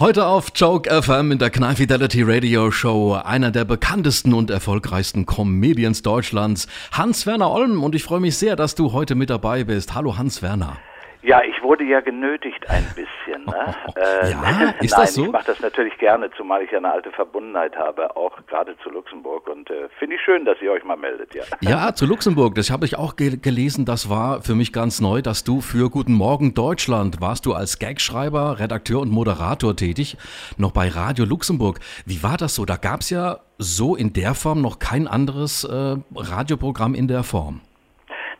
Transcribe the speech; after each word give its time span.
Heute 0.00 0.24
auf 0.24 0.52
Joke 0.54 0.88
FM 0.90 1.30
in 1.30 1.38
der 1.38 1.50
Knall 1.50 1.76
Fidelity 1.76 2.22
Radio 2.22 2.70
Show 2.70 3.20
einer 3.22 3.50
der 3.50 3.66
bekanntesten 3.66 4.32
und 4.32 4.48
erfolgreichsten 4.48 5.26
Comedians 5.26 6.00
Deutschlands, 6.00 6.68
Hans-Werner 6.92 7.50
Olm. 7.50 7.84
Und 7.84 7.94
ich 7.94 8.02
freue 8.02 8.20
mich 8.20 8.38
sehr, 8.38 8.56
dass 8.56 8.74
du 8.74 8.92
heute 8.92 9.14
mit 9.14 9.28
dabei 9.28 9.64
bist. 9.64 9.94
Hallo 9.94 10.16
Hans-Werner. 10.16 10.78
Ja, 11.22 11.42
ich 11.42 11.62
wurde 11.62 11.84
ja 11.84 12.00
genötigt 12.00 12.68
ein 12.70 12.84
bisschen. 12.94 13.44
Ne? 13.44 13.74
Äh, 13.94 14.30
ja, 14.30 14.74
ist 14.80 14.96
nein, 14.96 15.00
das 15.02 15.14
so? 15.14 15.24
ich 15.24 15.30
mache 15.30 15.46
das 15.46 15.60
natürlich 15.60 15.96
gerne, 15.98 16.30
zumal 16.36 16.62
ich 16.62 16.70
ja 16.70 16.78
eine 16.78 16.90
alte 16.90 17.10
Verbundenheit 17.12 17.76
habe, 17.76 18.16
auch 18.16 18.38
gerade 18.46 18.76
zu 18.82 18.88
Luxemburg. 18.88 19.46
Und 19.48 19.68
äh, 19.70 19.88
finde 19.98 20.16
ich 20.16 20.22
schön, 20.22 20.44
dass 20.44 20.60
ihr 20.62 20.72
euch 20.72 20.84
mal 20.84 20.96
meldet, 20.96 21.34
ja. 21.34 21.44
Ja, 21.60 21.94
zu 21.94 22.06
Luxemburg. 22.06 22.54
Das 22.54 22.70
habe 22.70 22.86
ich 22.86 22.96
auch 22.96 23.16
ge 23.16 23.36
gelesen. 23.36 23.84
Das 23.84 24.08
war 24.08 24.42
für 24.42 24.54
mich 24.54 24.72
ganz 24.72 25.00
neu, 25.00 25.20
dass 25.20 25.44
du 25.44 25.60
für 25.60 25.90
Guten 25.90 26.14
Morgen 26.14 26.54
Deutschland 26.54 27.20
warst 27.20 27.44
du 27.44 27.52
als 27.52 27.78
Gagschreiber, 27.78 28.58
Redakteur 28.58 29.00
und 29.00 29.10
Moderator 29.10 29.76
tätig, 29.76 30.16
noch 30.56 30.72
bei 30.72 30.88
Radio 30.88 31.26
Luxemburg. 31.26 31.80
Wie 32.06 32.22
war 32.22 32.38
das 32.38 32.54
so? 32.54 32.64
Da 32.64 32.76
gab 32.76 33.00
es 33.00 33.10
ja 33.10 33.40
so 33.58 33.94
in 33.94 34.12
der 34.14 34.34
Form 34.34 34.62
noch 34.62 34.78
kein 34.78 35.06
anderes 35.06 35.64
äh, 35.64 35.96
Radioprogramm 36.14 36.94
in 36.94 37.08
der 37.08 37.22
Form. 37.22 37.60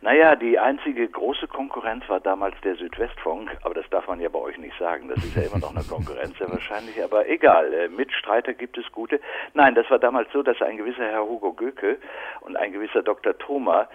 Naja, 0.03 0.35
die 0.35 0.59
einzige 0.59 1.07
große 1.07 1.47
Konkurrenz 1.47 2.09
war 2.09 2.21
damals 2.21 2.55
der 2.63 2.75
Südwestfunk, 2.77 3.55
aber 3.63 3.75
das 3.75 3.89
darf 3.91 4.09
man 4.09 4.19
ja 4.19 4.31
bei 4.31 4.39
euch 4.39 4.57
nicht 4.57 4.77
sagen. 4.79 5.09
Das 5.09 5.23
ist 5.23 5.37
ja 5.37 5.43
immer 5.43 5.59
noch 5.59 5.75
eine 5.75 5.85
Konkurrenz, 5.85 6.39
ja 6.39 6.51
wahrscheinlich. 6.51 7.03
Aber 7.05 7.29
egal, 7.29 7.73
äh, 7.73 7.89
Mitstreiter 7.89 8.55
gibt 8.55 8.79
es 8.79 8.91
gute. 8.93 9.21
Nein, 9.53 9.75
das 9.75 9.91
war 9.91 9.99
damals 9.99 10.33
so, 10.33 10.43
dass 10.43 10.61
ein 10.63 10.79
gewisser 10.79 11.05
Herr 11.05 11.27
Hugo 11.27 11.53
Göke 11.53 11.99
und 12.41 12.57
ein 12.57 12.73
gewisser 12.73 13.03
Dr. 13.03 13.37
Thoma 13.37 13.89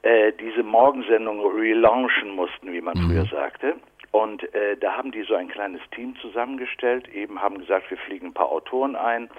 äh, 0.00 0.32
diese 0.32 0.62
Morgensendung 0.62 1.44
relaunchen 1.54 2.30
mussten, 2.30 2.72
wie 2.72 2.80
man 2.80 2.96
mhm. 2.96 3.10
früher 3.10 3.26
sagte. 3.26 3.74
Und 4.12 4.42
äh, 4.54 4.78
da 4.78 4.96
haben 4.96 5.12
die 5.12 5.22
so 5.22 5.34
ein 5.34 5.48
kleines 5.48 5.82
Team 5.94 6.16
zusammengestellt, 6.22 7.06
eben 7.08 7.42
haben 7.42 7.58
gesagt, 7.58 7.90
wir 7.90 7.98
fliegen 7.98 8.28
ein 8.28 8.34
paar 8.34 8.50
Autoren 8.50 8.96
ein, 8.96 9.30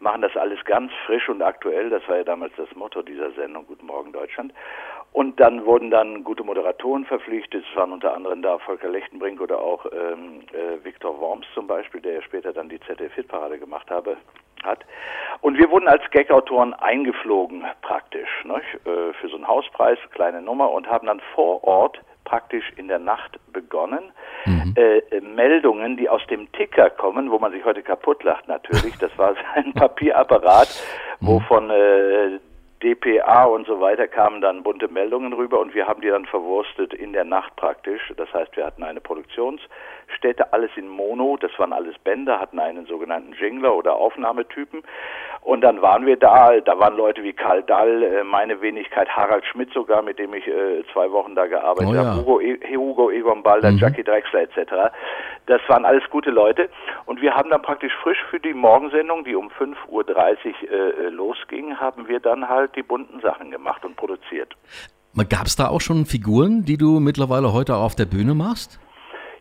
machen 0.00 0.22
das 0.22 0.36
alles 0.36 0.62
ganz 0.64 0.92
frisch 1.06 1.28
und 1.28 1.42
aktuell. 1.42 1.90
Das 1.90 2.06
war 2.08 2.16
ja 2.16 2.24
damals 2.24 2.52
das 2.56 2.74
Motto 2.74 3.02
dieser 3.02 3.30
Sendung, 3.32 3.66
Guten 3.66 3.86
Morgen 3.86 4.12
Deutschland. 4.12 4.52
Und 5.12 5.40
dann 5.40 5.64
wurden 5.64 5.90
dann 5.90 6.22
gute 6.22 6.44
Moderatoren 6.44 7.04
verpflichtet. 7.04 7.64
Es 7.68 7.76
waren 7.76 7.92
unter 7.92 8.14
anderem 8.14 8.42
da 8.42 8.58
Volker 8.58 8.88
Lechtenbrink 8.88 9.40
oder 9.40 9.60
auch 9.60 9.84
ähm, 9.86 10.42
äh, 10.52 10.84
Viktor 10.84 11.20
Worms 11.20 11.46
zum 11.52 11.66
Beispiel, 11.66 12.00
der 12.00 12.14
ja 12.14 12.22
später 12.22 12.52
dann 12.52 12.68
die 12.68 12.78
ZDF-Hitparade 12.80 13.58
gemacht 13.58 13.90
habe, 13.90 14.16
hat. 14.62 14.84
Und 15.40 15.58
wir 15.58 15.70
wurden 15.70 15.88
als 15.88 16.02
Gag-Autoren 16.10 16.74
eingeflogen 16.74 17.64
praktisch 17.82 18.28
ne, 18.44 18.60
für 18.84 19.28
so 19.28 19.36
einen 19.36 19.48
Hauspreis, 19.48 19.98
kleine 20.12 20.42
Nummer, 20.42 20.70
und 20.70 20.86
haben 20.86 21.06
dann 21.06 21.20
vor 21.34 21.64
Ort 21.64 22.00
praktisch 22.24 22.70
in 22.76 22.86
der 22.86 22.98
Nacht 22.98 23.40
begonnen. 23.52 24.12
Mhm. 24.44 24.74
Äh, 24.76 25.20
Meldungen, 25.20 25.96
die 25.96 26.08
aus 26.08 26.24
dem 26.28 26.50
Ticker 26.52 26.90
kommen, 26.90 27.30
wo 27.30 27.38
man 27.38 27.50
sich 27.50 27.64
heute 27.64 27.82
kaputt 27.82 28.22
lacht 28.22 28.46
natürlich. 28.46 28.96
Das 28.98 29.10
war 29.18 29.34
ein 29.54 29.72
Papierapparat, 29.72 30.68
wo 31.20 31.40
mhm. 31.40 31.70
äh, 31.70 32.38
DPA 32.82 33.44
und 33.44 33.66
so 33.66 33.80
weiter 33.80 34.08
kamen 34.08 34.40
dann 34.40 34.62
bunte 34.62 34.88
Meldungen 34.88 35.32
rüber 35.34 35.60
und 35.60 35.74
wir 35.74 35.86
haben 35.86 36.00
die 36.00 36.08
dann 36.08 36.24
verwurstet 36.24 36.94
in 36.94 37.12
der 37.12 37.24
Nacht 37.24 37.54
praktisch. 37.56 38.12
Das 38.16 38.32
heißt, 38.32 38.56
wir 38.56 38.64
hatten 38.64 38.82
eine 38.82 39.00
Produktionsstätte, 39.00 40.52
alles 40.52 40.70
in 40.76 40.88
Mono, 40.88 41.36
das 41.36 41.50
waren 41.58 41.74
alles 41.74 41.98
Bänder, 41.98 42.40
hatten 42.40 42.58
einen 42.58 42.86
sogenannten 42.86 43.34
Jingler 43.34 43.74
oder 43.74 43.96
Aufnahmetypen. 43.96 44.82
Und 45.42 45.62
dann 45.62 45.82
waren 45.82 46.06
wir 46.06 46.16
da, 46.16 46.60
da 46.60 46.78
waren 46.78 46.96
Leute 46.96 47.22
wie 47.22 47.32
Karl 47.32 47.62
Dall, 47.64 48.02
äh, 48.02 48.24
meine 48.24 48.60
Wenigkeit, 48.60 49.08
Harald 49.08 49.44
Schmidt 49.46 49.72
sogar, 49.72 50.02
mit 50.02 50.18
dem 50.18 50.32
ich 50.34 50.46
äh, 50.46 50.84
zwei 50.92 51.10
Wochen 51.10 51.34
da 51.34 51.46
gearbeitet 51.46 51.90
oh, 51.90 51.94
ja. 51.94 52.04
habe, 52.04 52.20
Hugo, 52.20 52.40
e 52.40 52.58
Hugo 52.76 53.10
Egon 53.10 53.42
Balder, 53.42 53.72
mhm. 53.72 53.78
Jackie 53.78 54.04
Drexler 54.04 54.42
etc. 54.42 54.92
Das 55.46 55.60
waren 55.68 55.84
alles 55.84 56.04
gute 56.10 56.30
Leute. 56.30 56.68
Und 57.06 57.20
wir 57.20 57.34
haben 57.34 57.50
dann 57.50 57.62
praktisch 57.62 57.92
frisch 58.02 58.22
für 58.30 58.38
die 58.38 58.54
Morgensendung, 58.54 59.24
die 59.24 59.34
um 59.34 59.48
5.30 59.48 59.88
Uhr 59.88 60.04
äh, 60.06 61.08
losging, 61.08 61.76
haben 61.76 62.06
wir 62.06 62.20
dann 62.20 62.48
halt 62.48 62.60
halt 62.60 62.76
die 62.76 62.82
bunten 62.82 63.20
Sachen 63.20 63.50
gemacht 63.50 63.84
und 63.84 63.96
produziert. 63.96 64.54
Gab 65.28 65.46
es 65.46 65.56
da 65.56 65.68
auch 65.68 65.80
schon 65.80 66.06
Figuren, 66.06 66.64
die 66.64 66.76
du 66.76 67.00
mittlerweile 67.00 67.52
heute 67.52 67.74
auf 67.74 67.96
der 67.96 68.06
Bühne 68.06 68.34
machst? 68.34 68.78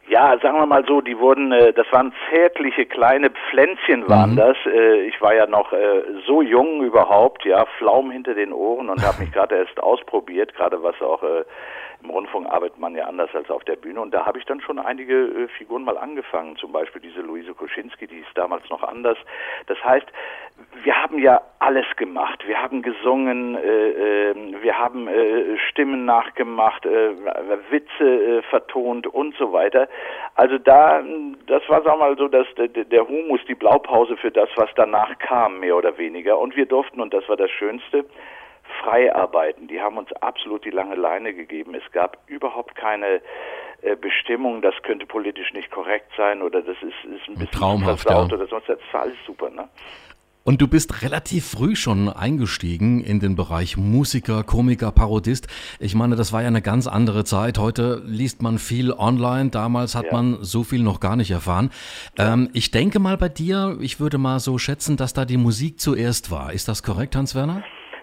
Ja, 0.09 0.35
sagen 0.41 0.57
wir 0.57 0.65
mal 0.65 0.83
so, 0.87 1.01
die 1.01 1.19
wurden, 1.19 1.51
äh, 1.51 1.71
das 1.71 1.85
waren 1.91 2.11
zärtliche 2.31 2.87
kleine 2.87 3.29
Pflänzchen 3.29 4.09
waren 4.09 4.31
mhm. 4.31 4.37
das. 4.37 4.57
Äh, 4.65 5.01
ich 5.01 5.21
war 5.21 5.35
ja 5.35 5.45
noch 5.45 5.71
äh, 5.71 6.01
so 6.25 6.41
jung 6.41 6.81
überhaupt, 6.83 7.45
ja, 7.45 7.65
Flaum 7.77 8.09
hinter 8.09 8.33
den 8.33 8.51
Ohren 8.51 8.89
und 8.89 9.05
habe 9.05 9.21
mich 9.21 9.31
gerade 9.33 9.55
erst 9.55 9.79
ausprobiert, 9.79 10.55
gerade 10.55 10.81
was 10.81 10.99
auch 11.01 11.21
im 12.03 12.09
Rundfunk 12.09 12.47
arbeitet 12.47 12.79
man 12.79 12.95
ja 12.95 13.05
anders 13.05 13.29
als 13.33 13.49
auf 13.49 13.63
der 13.65 13.75
Bühne 13.75 13.99
und 13.99 14.13
da 14.13 14.25
habe 14.25 14.39
ich 14.39 14.45
dann 14.45 14.61
schon 14.61 14.79
einige 14.79 15.13
äh, 15.13 15.47
Figuren 15.57 15.83
mal 15.83 15.97
angefangen, 15.97 16.55
zum 16.55 16.71
Beispiel 16.71 17.01
diese 17.01 17.21
Luise 17.21 17.53
Koschinski, 17.53 18.07
die 18.07 18.19
ist 18.19 18.35
damals 18.35 18.69
noch 18.69 18.83
anders. 18.83 19.17
Das 19.67 19.77
heißt, 19.83 20.07
wir 20.83 20.95
haben 20.95 21.19
ja 21.19 21.41
alles 21.59 21.85
gemacht. 21.97 22.45
Wir 22.47 22.61
haben 22.61 22.81
gesungen, 22.81 23.55
äh, 23.55 24.29
äh, 24.31 24.61
wir 24.61 24.77
haben 24.77 25.07
äh, 25.07 25.57
Stimmen 25.69 26.05
nachgemacht, 26.05 26.85
äh, 26.85 27.11
Witze 27.69 28.03
äh, 28.03 28.41
vertont 28.43 29.07
und 29.07 29.35
so 29.37 29.51
weiter. 29.51 29.87
Also 30.35 30.57
da, 30.57 31.01
das 31.47 31.67
war 31.67 31.83
sagen 31.83 31.99
wir 31.99 32.09
mal 32.09 32.17
so, 32.17 32.27
dass 32.27 32.47
der, 32.57 32.67
der 32.67 33.07
Humus, 33.07 33.41
die 33.47 33.55
Blaupause 33.55 34.15
für 34.17 34.31
das, 34.31 34.49
was 34.55 34.69
danach 34.75 35.17
kam, 35.19 35.59
mehr 35.59 35.75
oder 35.75 35.97
weniger. 35.97 36.39
Und 36.39 36.55
wir 36.55 36.65
durften, 36.65 37.01
und 37.01 37.13
das 37.13 37.27
war 37.27 37.37
das 37.37 37.51
Schönste, 37.51 38.05
frei 38.81 39.13
arbeiten. 39.13 39.67
Die 39.67 39.81
haben 39.81 39.97
uns 39.97 40.11
absolut 40.13 40.63
die 40.63 40.69
lange 40.69 40.95
Leine 40.95 41.33
gegeben. 41.33 41.75
Es 41.75 41.91
gab 41.91 42.17
überhaupt 42.27 42.75
keine 42.75 43.21
äh, 43.81 43.95
Bestimmung, 43.95 44.61
das 44.61 44.75
könnte 44.83 45.05
politisch 45.05 45.53
nicht 45.53 45.71
korrekt 45.71 46.11
sein 46.15 46.41
oder 46.41 46.61
das 46.61 46.77
ist, 46.77 47.05
ist 47.05 47.27
ein 47.27 47.35
bisschen 47.35 47.51
traumhaft 47.51 48.09
ja. 48.09 48.23
oder 48.23 48.47
sonst. 48.47 48.69
Das 48.69 48.79
war 48.91 49.01
alles 49.01 49.17
super, 49.25 49.49
ne? 49.49 49.67
Und 50.49 50.61
du 50.61 50.67
bist 50.67 51.03
relativ 51.03 51.45
früh 51.45 51.75
schon 51.75 52.09
eingestiegen 52.09 53.01
in 53.01 53.19
den 53.19 53.35
Bereich 53.35 53.77
Musiker, 53.77 54.41
Komiker, 54.41 54.91
Parodist. 54.91 55.47
Ich 55.79 55.93
meine, 55.93 56.15
das 56.15 56.33
war 56.33 56.41
ja 56.41 56.47
eine 56.47 56.63
ganz 56.63 56.87
andere 56.87 57.23
Zeit. 57.23 57.59
Heute 57.59 58.01
liest 58.03 58.41
man 58.41 58.57
viel 58.57 58.91
online. 58.91 59.51
Damals 59.51 59.93
hat 59.93 60.05
ja. 60.05 60.11
man 60.11 60.37
so 60.41 60.63
viel 60.63 60.81
noch 60.81 61.01
gar 61.01 61.15
nicht 61.17 61.29
erfahren. 61.29 61.69
Ja. 62.17 62.33
Ähm, 62.33 62.49
ich 62.55 62.71
denke 62.71 62.97
mal 62.97 63.15
bei 63.15 63.29
dir, 63.29 63.77
ich 63.79 63.99
würde 63.99 64.17
mal 64.17 64.39
so 64.39 64.57
schätzen, 64.57 64.97
dass 64.97 65.13
da 65.13 65.23
die 65.23 65.37
Musik 65.37 65.79
zuerst 65.79 66.31
war. 66.31 66.51
Ist 66.51 66.67
das 66.67 66.81
korrekt, 66.81 67.15
Hans-Werner? 67.15 67.61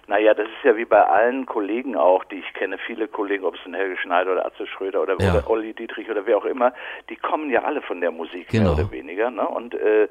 Naja, 0.09 0.33
das 0.33 0.47
ist 0.47 0.63
ja 0.63 0.77
wie 0.77 0.85
bei 0.85 1.05
allen 1.05 1.45
Kollegen 1.45 1.97
auch, 1.97 2.23
die 2.23 2.37
ich 2.37 2.53
kenne, 2.53 2.77
viele 2.77 3.09
Kollegen, 3.09 3.43
ob 3.43 3.55
es 3.55 3.61
ein 3.65 3.73
Helge 3.73 3.97
Schneider 3.97 4.31
oder 4.31 4.45
Atze 4.45 4.65
Schröder 4.65 5.01
oder, 5.01 5.17
ja. 5.19 5.33
oder 5.33 5.49
Olli 5.49 5.73
Dietrich 5.73 6.09
oder 6.09 6.25
wer 6.25 6.37
auch 6.37 6.45
immer, 6.45 6.71
die 7.09 7.17
kommen 7.17 7.49
ja 7.49 7.63
alle 7.63 7.81
von 7.81 7.99
der 7.99 8.11
Musik, 8.11 8.47
genau. 8.47 8.75
mehr 8.75 8.85
oder 8.85 8.91
weniger. 8.91 9.29
Ne? 9.29 9.45
Und 9.45 9.73
äh, 9.73 10.07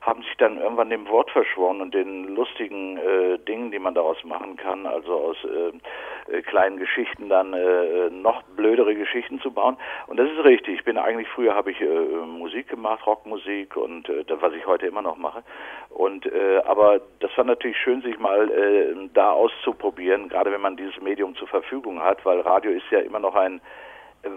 haben 0.00 0.22
sich 0.22 0.36
dann 0.36 0.58
irgendwann 0.58 0.90
dem 0.90 1.08
Wort 1.08 1.30
verschworen 1.30 1.80
und 1.80 1.94
den 1.94 2.34
lustigen 2.34 2.96
äh, 2.96 3.38
Dingen, 3.38 3.70
die 3.70 3.78
man 3.78 3.94
daraus 3.94 4.22
machen 4.24 4.56
kann, 4.56 4.86
also 4.86 5.12
aus 5.12 5.36
äh, 5.44 6.32
äh, 6.32 6.42
kleinen 6.42 6.78
Geschichten 6.78 7.28
dann 7.28 7.52
äh, 7.52 8.10
noch 8.10 8.42
blödere 8.56 8.94
Geschichten 8.94 9.40
zu 9.40 9.50
bauen. 9.50 9.76
Und 10.06 10.18
das 10.18 10.30
ist 10.30 10.44
richtig. 10.44 10.78
Ich 10.78 10.84
bin 10.84 10.98
eigentlich 10.98 11.28
früher 11.28 11.54
habe 11.54 11.70
ich 11.70 11.80
äh, 11.80 11.86
Musik 11.86 12.68
gemacht, 12.68 13.06
Rockmusik 13.06 13.76
und 13.76 14.08
äh, 14.08 14.24
was 14.40 14.52
ich 14.54 14.66
heute 14.66 14.86
immer 14.86 15.02
noch 15.02 15.16
mache. 15.16 15.42
Und 15.90 16.26
äh, 16.26 16.62
aber 16.64 17.00
das 17.20 17.36
war 17.36 17.44
natürlich 17.44 17.76
schön, 17.76 18.02
sich 18.02 18.18
mal 18.18 18.50
äh, 18.50 19.08
da 19.14 19.30
auszuprobieren, 19.32 20.28
gerade 20.28 20.52
wenn 20.52 20.60
man 20.60 20.76
dieses 20.76 21.00
Medium 21.00 21.34
zur 21.36 21.48
Verfügung 21.48 22.02
hat, 22.02 22.24
weil 22.24 22.40
Radio 22.40 22.70
ist 22.70 22.90
ja 22.90 23.00
immer 23.00 23.20
noch 23.20 23.34
ein 23.34 23.60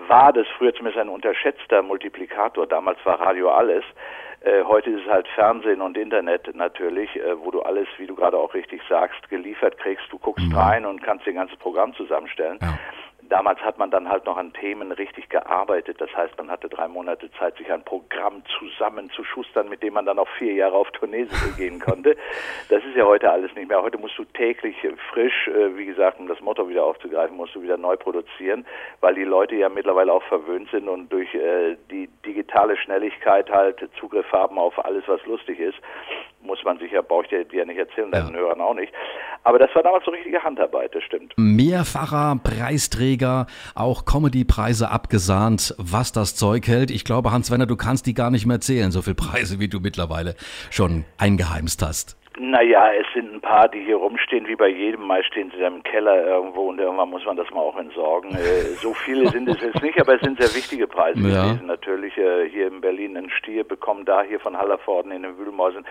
war 0.08 0.34
das 0.34 0.48
früher 0.58 0.74
zumindest 0.74 1.00
ein 1.00 1.10
unterschätzter 1.10 1.82
Multiplikator. 1.82 2.68
Damals 2.68 3.00
war 3.06 3.20
Radio 3.20 3.50
alles. 3.50 3.84
Äh, 4.42 4.64
heute 4.64 4.90
ist 4.92 5.02
es 5.06 5.12
halt 5.12 5.28
Fernsehen 5.30 5.82
und 5.82 5.98
Internet 5.98 6.56
natürlich, 6.56 7.14
äh, 7.18 7.38
wo 7.40 7.52
du 7.52 7.62
alles, 7.62 7.88
wie 7.98 8.08
du 8.08 8.16
gerade 8.16 8.38
auch 8.38 8.54
richtig 8.54 8.82
sagst, 8.88 9.30
geliefert 9.30 9.78
kriegst. 9.78 10.06
Du 10.12 10.18
guckst 10.18 10.46
mhm. 10.46 10.56
rein 10.56 10.86
und 10.86 11.04
kannst 11.04 11.26
dir 11.26 11.32
ein 11.32 11.36
ganzes 11.36 11.58
Programm 11.58 11.94
zusammenstellen. 11.96 12.58
Ja. 12.62 12.78
Damals 13.30 13.60
hat 13.60 13.78
man 13.78 13.92
dann 13.92 14.10
halt 14.10 14.26
noch 14.26 14.38
an 14.38 14.54
Themen 14.54 14.92
richtig 14.92 15.30
gearbeitet. 15.30 16.02
Das 16.02 16.10
heißt, 16.16 16.38
man 16.38 16.50
hatte 16.50 16.68
drei 16.68 16.88
Monate 16.88 17.32
Zeit, 17.34 17.58
sich 17.58 17.72
ein 17.72 17.84
Programm 17.84 18.42
zusammenzuschustern, 18.58 19.70
mit 19.70 19.84
dem 19.84 19.94
man 19.94 20.06
dann 20.06 20.18
auch 20.18 20.28
vier 20.38 20.54
Jahre 20.54 20.76
auf 20.76 20.90
Tournee 20.92 21.28
gehen 21.58 21.80
konnte. 21.80 22.18
Das 22.70 22.84
ist 22.84 22.96
ja 22.96 23.06
heute 23.06 23.32
alles 23.32 23.54
nicht 23.54 23.70
mehr. 23.70 23.82
Heute 23.84 24.00
musst 24.00 24.18
du 24.18 24.26
täglich 24.26 24.76
frisch, 25.12 25.48
äh, 25.48 25.78
wie 25.78 25.86
gesagt, 25.86 26.20
um 26.20 26.28
das 26.28 26.40
Motto 26.42 26.68
wieder 26.68 26.84
aufzugreifen, 26.84 27.38
musst 27.38 27.54
du 27.54 27.62
wieder 27.62 27.78
neu 27.78 27.98
produzieren, 27.98 28.66
weil 29.00 29.14
die 29.14 29.24
Leute 29.24 29.56
ja 29.56 29.70
mittlerweile 29.70 30.12
auch 30.12 30.24
verwöhnt 30.24 30.70
sind 30.72 30.88
und 30.88 31.10
durch 31.10 31.34
äh, 31.36 31.78
die 31.92 32.10
digitale 32.26 32.78
Schnelligkeit 32.78 33.50
halt 33.52 33.88
Zugriff 34.00 34.32
haben 34.32 34.58
auf 34.58 34.84
alles, 34.84 35.04
was 35.08 35.24
lustig 35.26 35.60
ist 35.60 35.78
muss 36.42 36.60
man 36.64 36.80
sich 36.80 36.92
ja, 36.92 37.02
brauche 37.02 37.24
ich 37.24 37.30
dir, 37.30 37.46
dir 37.46 37.66
nicht 37.66 37.78
erzählen, 37.78 38.12
deinen 38.12 38.34
ja. 38.34 38.40
Hörern 38.40 38.62
auch 38.62 38.74
nicht. 38.74 38.92
Aber 39.44 39.60
das 39.60 39.74
war 39.74 39.84
damals 39.84 40.06
so 40.06 40.12
richtige 40.12 40.42
Handarbeit, 40.44 40.94
das 40.94 41.04
stimmt. 41.04 41.34
Mehrfacher 41.38 42.40
Preisträger, 42.44 43.48
auch 43.76 44.06
Comedy-Preise 44.06 44.90
abgesahnt, 44.90 45.76
was 45.78 46.12
das 46.12 46.36
Zeug 46.36 46.68
hält. 46.68 46.92
Ich 46.92 47.06
glaube, 47.06 47.32
Hans-Werner, 47.32 47.66
du 47.66 47.76
kannst 47.76 48.06
die 48.06 48.14
gar 48.14 48.32
nicht 48.32 48.46
mehr 48.46 48.60
zählen, 48.60 48.92
so 48.92 49.02
viele 49.02 49.16
Preise, 49.16 49.60
wie 49.60 49.68
du 49.68 49.80
mittlerweile 49.80 50.36
schon 50.70 51.06
eingeheimst 51.18 51.82
hast. 51.82 52.18
Naja, 52.38 52.94
es 52.94 53.08
sind 53.14 53.34
ein 53.34 53.42
paar, 53.42 53.68
die 53.68 53.84
hier 53.84 53.98
rumstehen, 53.98 54.48
wie 54.48 54.56
bei 54.56 54.70
jedem. 54.70 55.08
Meist 55.08 55.28
stehen 55.28 55.52
sie 55.54 55.60
dann 55.60 55.78
im 55.78 55.84
Keller 55.84 56.26
irgendwo 56.26 56.70
und 56.70 56.80
irgendwann 56.80 57.10
muss 57.10 57.26
man 57.26 57.36
das 57.36 57.50
mal 57.50 57.60
auch 57.60 57.78
entsorgen. 57.78 58.32
Äh, 58.32 58.76
so 58.82 58.94
viele 58.94 59.28
sind 59.30 59.50
es 59.50 59.60
jetzt 59.62 59.82
nicht, 59.82 60.00
aber 60.00 60.16
es 60.16 60.22
sind 60.22 60.40
sehr 60.40 60.56
wichtige 60.56 60.88
Preise 60.88 61.20
ja. 61.20 61.48
gewesen. 61.48 61.66
Natürlich 61.66 62.16
äh, 62.18 62.48
hier 62.48 62.68
in 62.68 62.82
Berlin 62.82 63.18
ein 63.18 63.30
Stier 63.32 63.64
bekommen, 63.64 64.06
da 64.06 64.22
hier 64.22 64.40
von 64.40 64.58
Hallervorden 64.58 65.12
in 65.12 65.24
den 65.24 65.38
Wühlmäusen 65.38 65.86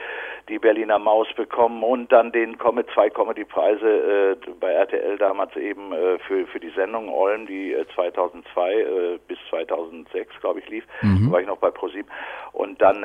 die 0.49 0.59
Berliner 0.59 0.99
Maus 0.99 1.27
bekommen 1.37 1.83
und 1.83 2.11
dann 2.13 2.33
den 2.33 2.57
Komme, 2.57 2.87
zwei 2.95 3.11
Comedy-Preise 3.11 4.37
äh, 4.41 4.51
bei 4.59 4.73
RTL 4.73 5.19
damals 5.19 5.55
eben 5.57 5.93
für, 6.27 6.47
für 6.47 6.61
die 6.61 6.71
Sendung 6.71 7.11
Olm, 7.11 7.47
die 7.47 7.77
2002 7.95 8.73
äh, 8.73 9.19
bis 9.27 9.39
2006, 9.51 10.33
glaube 10.41 10.61
ich, 10.61 10.69
lief. 10.71 10.85
Mhm. 11.03 11.27
Da 11.27 11.33
war 11.33 11.41
ich 11.41 11.47
noch 11.47 11.59
bei 11.59 11.71
ProSieben. 11.71 12.11
Und 12.53 12.81
dann 12.81 13.05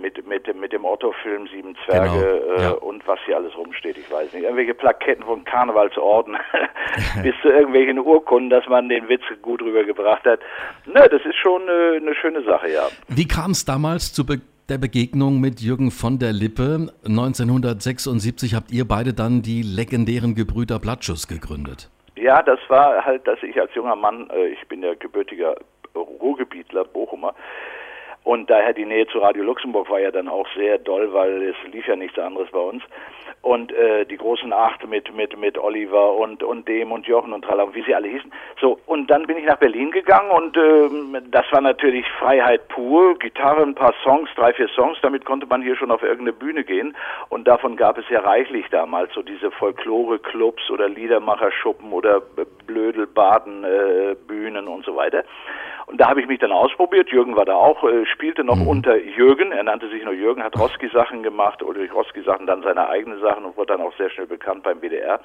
mit, 0.00 0.26
mit, 0.26 0.56
mit 0.56 0.72
dem 0.72 0.84
Otto-Film 0.84 1.46
Sieben 1.48 1.76
Zwerge 1.84 2.42
genau. 2.56 2.61
Äh, 2.62 2.64
ja. 2.66 2.70
und 2.72 3.06
was 3.06 3.18
hier 3.26 3.36
alles 3.36 3.56
rumsteht, 3.56 3.98
ich 3.98 4.10
weiß 4.10 4.32
nicht. 4.32 4.44
Irgendwelche 4.44 4.74
Plaketten 4.74 5.24
von 5.24 5.44
Karnevalsorden 5.44 6.36
bis 7.22 7.34
zu 7.42 7.48
irgendwelchen 7.48 7.98
Urkunden, 7.98 8.50
dass 8.50 8.66
man 8.68 8.88
den 8.88 9.08
Witz 9.08 9.22
gut 9.42 9.62
rübergebracht 9.62 10.24
hat. 10.24 10.40
Ne, 10.86 11.08
das 11.10 11.24
ist 11.24 11.36
schon 11.36 11.62
äh, 11.68 11.96
eine 11.96 12.14
schöne 12.14 12.42
Sache, 12.44 12.70
ja. 12.70 12.88
Wie 13.08 13.26
kam 13.26 13.52
es 13.52 13.64
damals 13.64 14.12
zu 14.12 14.26
Be 14.26 14.40
der 14.68 14.78
Begegnung 14.78 15.40
mit 15.40 15.60
Jürgen 15.60 15.90
von 15.90 16.18
der 16.18 16.32
Lippe? 16.32 16.92
1976 17.04 18.54
habt 18.54 18.70
ihr 18.70 18.86
beide 18.86 19.12
dann 19.12 19.42
die 19.42 19.62
legendären 19.62 20.34
Gebrüder 20.34 20.78
Blattschuss 20.78 21.26
gegründet. 21.26 21.90
Ja, 22.16 22.42
das 22.42 22.60
war 22.68 23.04
halt, 23.04 23.26
dass 23.26 23.42
ich 23.42 23.60
als 23.60 23.74
junger 23.74 23.96
Mann, 23.96 24.30
äh, 24.30 24.48
ich 24.48 24.66
bin 24.68 24.82
ja 24.82 24.94
gebürtiger 24.94 25.56
Ruhrgebietler, 25.94 26.84
Bochumer, 26.84 27.34
und 28.32 28.48
daher 28.48 28.72
die 28.72 28.86
Nähe 28.86 29.06
zu 29.08 29.18
Radio 29.18 29.44
Luxemburg 29.44 29.90
war 29.90 30.00
ja 30.00 30.10
dann 30.10 30.26
auch 30.26 30.46
sehr 30.56 30.78
doll, 30.78 31.12
weil 31.12 31.42
es 31.42 31.56
lief 31.70 31.86
ja 31.86 31.96
nichts 31.96 32.18
anderes 32.18 32.50
bei 32.50 32.60
uns. 32.60 32.82
Und 33.42 33.70
äh, 33.72 34.06
die 34.06 34.16
großen 34.16 34.54
Acht 34.54 34.88
mit 34.88 35.14
mit 35.14 35.38
mit 35.38 35.58
Oliver 35.58 36.14
und 36.14 36.42
und 36.42 36.66
dem 36.66 36.92
und 36.92 37.06
Jochen 37.06 37.34
und 37.34 37.44
Tralla, 37.44 37.74
wie 37.74 37.82
sie 37.82 37.94
alle 37.94 38.08
hießen. 38.08 38.32
So 38.58 38.78
und 38.86 39.10
dann 39.10 39.26
bin 39.26 39.36
ich 39.36 39.44
nach 39.44 39.58
Berlin 39.58 39.90
gegangen 39.90 40.30
und 40.30 40.56
ähm, 40.56 41.18
das 41.30 41.44
war 41.50 41.60
natürlich 41.60 42.06
Freiheit 42.20 42.68
pur. 42.68 43.18
Gitarre, 43.18 43.64
ein 43.64 43.74
paar 43.74 43.92
Songs, 44.02 44.30
drei 44.34 44.54
vier 44.54 44.68
Songs. 44.68 44.96
Damit 45.02 45.26
konnte 45.26 45.44
man 45.46 45.60
hier 45.60 45.76
schon 45.76 45.90
auf 45.90 46.02
irgendeine 46.02 46.32
Bühne 46.32 46.64
gehen 46.64 46.96
und 47.28 47.46
davon 47.46 47.76
gab 47.76 47.98
es 47.98 48.08
ja 48.08 48.20
reichlich 48.20 48.64
damals 48.70 49.12
so 49.12 49.20
diese 49.20 49.50
Folklore-Clubs 49.50 50.70
oder 50.70 50.88
Liedermacherschuppen 50.88 51.92
oder 51.92 52.22
Blödelbaden 52.66 53.64
äh, 53.64 54.16
und 54.82 54.86
so 54.86 54.96
weiter. 54.96 55.24
Und 55.92 56.00
da 56.00 56.08
habe 56.08 56.22
ich 56.22 56.26
mich 56.26 56.38
dann 56.38 56.52
ausprobiert. 56.52 57.10
Jürgen 57.10 57.36
war 57.36 57.44
da 57.44 57.54
auch, 57.54 57.84
äh, 57.84 58.06
spielte 58.06 58.44
noch 58.44 58.56
mhm. 58.56 58.66
unter 58.66 58.96
Jürgen. 58.96 59.52
Er 59.52 59.62
nannte 59.62 59.90
sich 59.90 60.02
nur 60.02 60.14
Jürgen, 60.14 60.42
hat 60.42 60.58
Roski-Sachen 60.58 61.22
gemacht 61.22 61.62
oder 61.62 61.80
durch 61.80 61.92
Roski-Sachen 61.92 62.46
dann 62.46 62.62
seine 62.62 62.88
eigenen 62.88 63.20
Sachen 63.20 63.44
und 63.44 63.58
wurde 63.58 63.74
dann 63.74 63.82
auch 63.82 63.94
sehr 63.98 64.08
schnell 64.08 64.26
bekannt 64.26 64.62
beim 64.62 64.80
WDR. 64.80 65.20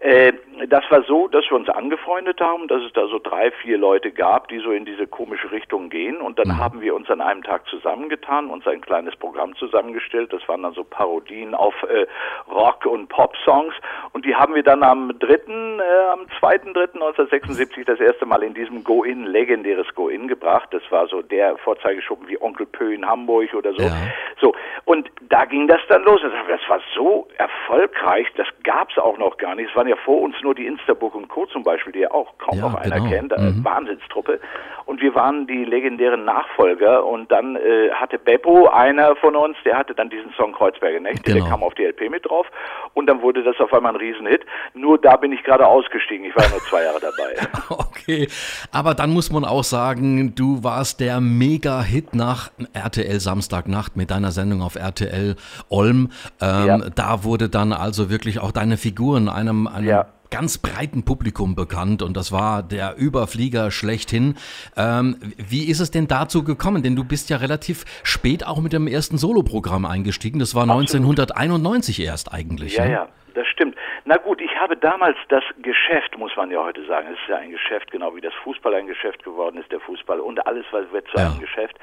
Äh, 0.00 0.34
das 0.68 0.84
war 0.90 1.02
so, 1.04 1.28
dass 1.28 1.44
wir 1.50 1.56
uns 1.56 1.68
angefreundet 1.68 2.40
haben, 2.40 2.68
dass 2.68 2.82
es 2.82 2.92
da 2.92 3.06
so 3.08 3.18
drei, 3.18 3.50
vier 3.50 3.78
Leute 3.78 4.10
gab, 4.10 4.48
die 4.48 4.58
so 4.58 4.70
in 4.70 4.84
diese 4.84 5.06
komische 5.06 5.50
Richtung 5.50 5.88
gehen. 5.90 6.18
Und 6.18 6.38
dann 6.38 6.48
mhm. 6.48 6.58
haben 6.58 6.80
wir 6.80 6.94
uns 6.94 7.10
an 7.10 7.20
einem 7.20 7.42
Tag 7.42 7.66
zusammengetan, 7.68 8.50
uns 8.50 8.66
ein 8.66 8.80
kleines 8.80 9.16
Programm 9.16 9.54
zusammengestellt. 9.56 10.32
Das 10.32 10.46
waren 10.48 10.62
dann 10.62 10.74
so 10.74 10.84
Parodien 10.84 11.54
auf 11.54 11.74
äh, 11.84 12.06
Rock- 12.50 12.86
und 12.86 13.08
Pop-Songs. 13.08 13.74
Und 14.12 14.24
die 14.24 14.34
haben 14.34 14.54
wir 14.54 14.62
dann 14.62 14.82
am 14.82 15.18
dritten, 15.18 15.80
äh, 15.80 16.12
am 16.12 16.26
zweiten, 16.38 16.74
dritten 16.74 16.98
1976 17.02 17.84
das 17.86 18.00
erste 18.00 18.26
Mal 18.26 18.42
in 18.42 18.54
diesem 18.54 18.84
Go-In, 18.84 19.24
legendäres 19.24 19.86
Go-In 19.94 20.28
gebracht. 20.28 20.68
Das 20.72 20.82
war 20.90 21.06
so 21.06 21.22
der 21.22 21.56
Vorzeigeschuppen 21.58 22.28
wie 22.28 22.40
Onkel 22.40 22.66
Pö 22.66 22.92
in 22.92 23.06
Hamburg 23.06 23.54
oder 23.54 23.72
so. 23.72 23.82
Ja. 23.82 23.92
So. 24.40 24.54
Und 24.84 25.10
da 25.28 25.44
ging 25.44 25.68
das 25.68 25.80
dann 25.88 26.02
los. 26.04 26.20
Das 26.22 26.60
war 26.68 26.80
so 26.94 27.28
erfolgreich, 27.38 28.26
das 28.36 28.46
gab 28.62 28.90
es 28.90 28.98
auch 28.98 29.18
noch 29.18 29.36
gar 29.36 29.54
nicht. 29.54 29.70
Es 29.70 29.76
war 29.76 29.85
waren 29.86 29.96
ja 29.96 30.04
vor 30.04 30.22
uns 30.22 30.34
nur 30.42 30.54
die 30.54 30.66
Instaburg 30.66 31.14
und 31.14 31.28
Co. 31.28 31.46
zum 31.46 31.62
Beispiel, 31.62 31.92
die 31.92 32.00
ja 32.00 32.10
auch 32.10 32.36
kaum 32.38 32.58
ja, 32.58 32.68
noch 32.68 32.74
einer 32.74 32.96
genau. 32.96 33.10
kennt, 33.10 33.38
mhm. 33.38 33.64
Wahnsinnstruppe. 33.64 34.40
Und 34.86 35.00
wir 35.00 35.14
waren 35.14 35.46
die 35.46 35.64
legendären 35.64 36.24
Nachfolger 36.24 37.04
und 37.04 37.30
dann 37.32 37.56
äh, 37.56 37.90
hatte 37.92 38.18
Beppo, 38.18 38.68
einer 38.68 39.16
von 39.16 39.34
uns, 39.34 39.56
der 39.64 39.76
hatte 39.76 39.94
dann 39.94 40.10
diesen 40.10 40.32
Song 40.34 40.52
Kreuzberger 40.52 41.00
Nächte, 41.00 41.32
genau. 41.32 41.44
der 41.44 41.50
kam 41.50 41.62
auf 41.64 41.74
die 41.74 41.84
LP 41.84 42.08
mit 42.08 42.24
drauf 42.24 42.46
und 42.94 43.06
dann 43.06 43.20
wurde 43.20 43.42
das 43.42 43.58
auf 43.58 43.72
einmal 43.72 43.92
ein 43.92 43.96
Riesenhit. 43.96 44.42
Nur 44.74 44.98
da 44.98 45.16
bin 45.16 45.32
ich 45.32 45.42
gerade 45.42 45.66
ausgestiegen, 45.66 46.26
ich 46.26 46.36
war 46.36 46.48
nur 46.50 46.60
zwei 46.60 46.84
Jahre 46.84 47.00
dabei. 47.00 47.48
okay, 47.68 48.28
aber 48.70 48.94
dann 48.94 49.10
muss 49.10 49.32
man 49.32 49.44
auch 49.44 49.64
sagen, 49.64 50.34
du 50.36 50.62
warst 50.62 51.00
der 51.00 51.20
Mega-Hit 51.20 52.14
nach 52.14 52.50
RTL 52.72 53.18
Samstagnacht 53.18 53.96
mit 53.96 54.12
deiner 54.12 54.30
Sendung 54.30 54.62
auf 54.62 54.76
RTL 54.76 55.34
Olm. 55.68 56.10
Ähm, 56.40 56.66
ja. 56.66 56.78
Da 56.94 57.24
wurde 57.24 57.48
dann 57.48 57.72
also 57.72 58.08
wirklich 58.08 58.40
auch 58.40 58.52
deine 58.52 58.76
Figuren 58.76 59.28
einem 59.28 59.66
einem 59.76 59.88
ja. 59.88 60.06
ganz 60.30 60.58
breiten 60.58 61.04
Publikum 61.04 61.54
bekannt 61.54 62.02
und 62.02 62.16
das 62.16 62.32
war 62.32 62.62
der 62.62 62.96
Überflieger 62.96 63.70
schlechthin. 63.70 64.34
Ähm, 64.76 65.16
wie 65.36 65.64
ist 65.64 65.80
es 65.80 65.90
denn 65.90 66.08
dazu 66.08 66.42
gekommen? 66.42 66.82
Denn 66.82 66.96
du 66.96 67.04
bist 67.04 67.30
ja 67.30 67.36
relativ 67.36 67.84
spät 68.02 68.44
auch 68.46 68.60
mit 68.60 68.72
dem 68.72 68.88
ersten 68.88 69.18
Soloprogramm 69.18 69.84
eingestiegen. 69.84 70.38
Das 70.38 70.54
war 70.54 70.62
Absolut. 70.62 70.80
1991 70.80 72.00
erst 72.00 72.32
eigentlich. 72.32 72.76
Ja, 72.76 72.84
ne? 72.84 72.92
ja, 72.92 73.08
das 73.34 73.46
stimmt. 73.48 73.75
Na 74.08 74.18
gut, 74.18 74.40
ich 74.40 74.56
habe 74.56 74.76
damals 74.76 75.16
das 75.30 75.42
Geschäft, 75.58 76.16
muss 76.16 76.36
man 76.36 76.48
ja 76.52 76.62
heute 76.62 76.84
sagen, 76.86 77.08
es 77.12 77.20
ist 77.20 77.28
ja 77.28 77.38
ein 77.38 77.50
Geschäft, 77.50 77.90
genau 77.90 78.14
wie 78.14 78.20
das 78.20 78.32
Fußball 78.44 78.72
ein 78.72 78.86
Geschäft 78.86 79.24
geworden 79.24 79.58
ist, 79.58 79.72
der 79.72 79.80
Fußball 79.80 80.20
und 80.20 80.46
alles 80.46 80.64
was 80.70 80.84
wird 80.92 81.08
zu 81.08 81.16
ja. 81.16 81.26
einem 81.26 81.40
Geschäft. 81.40 81.76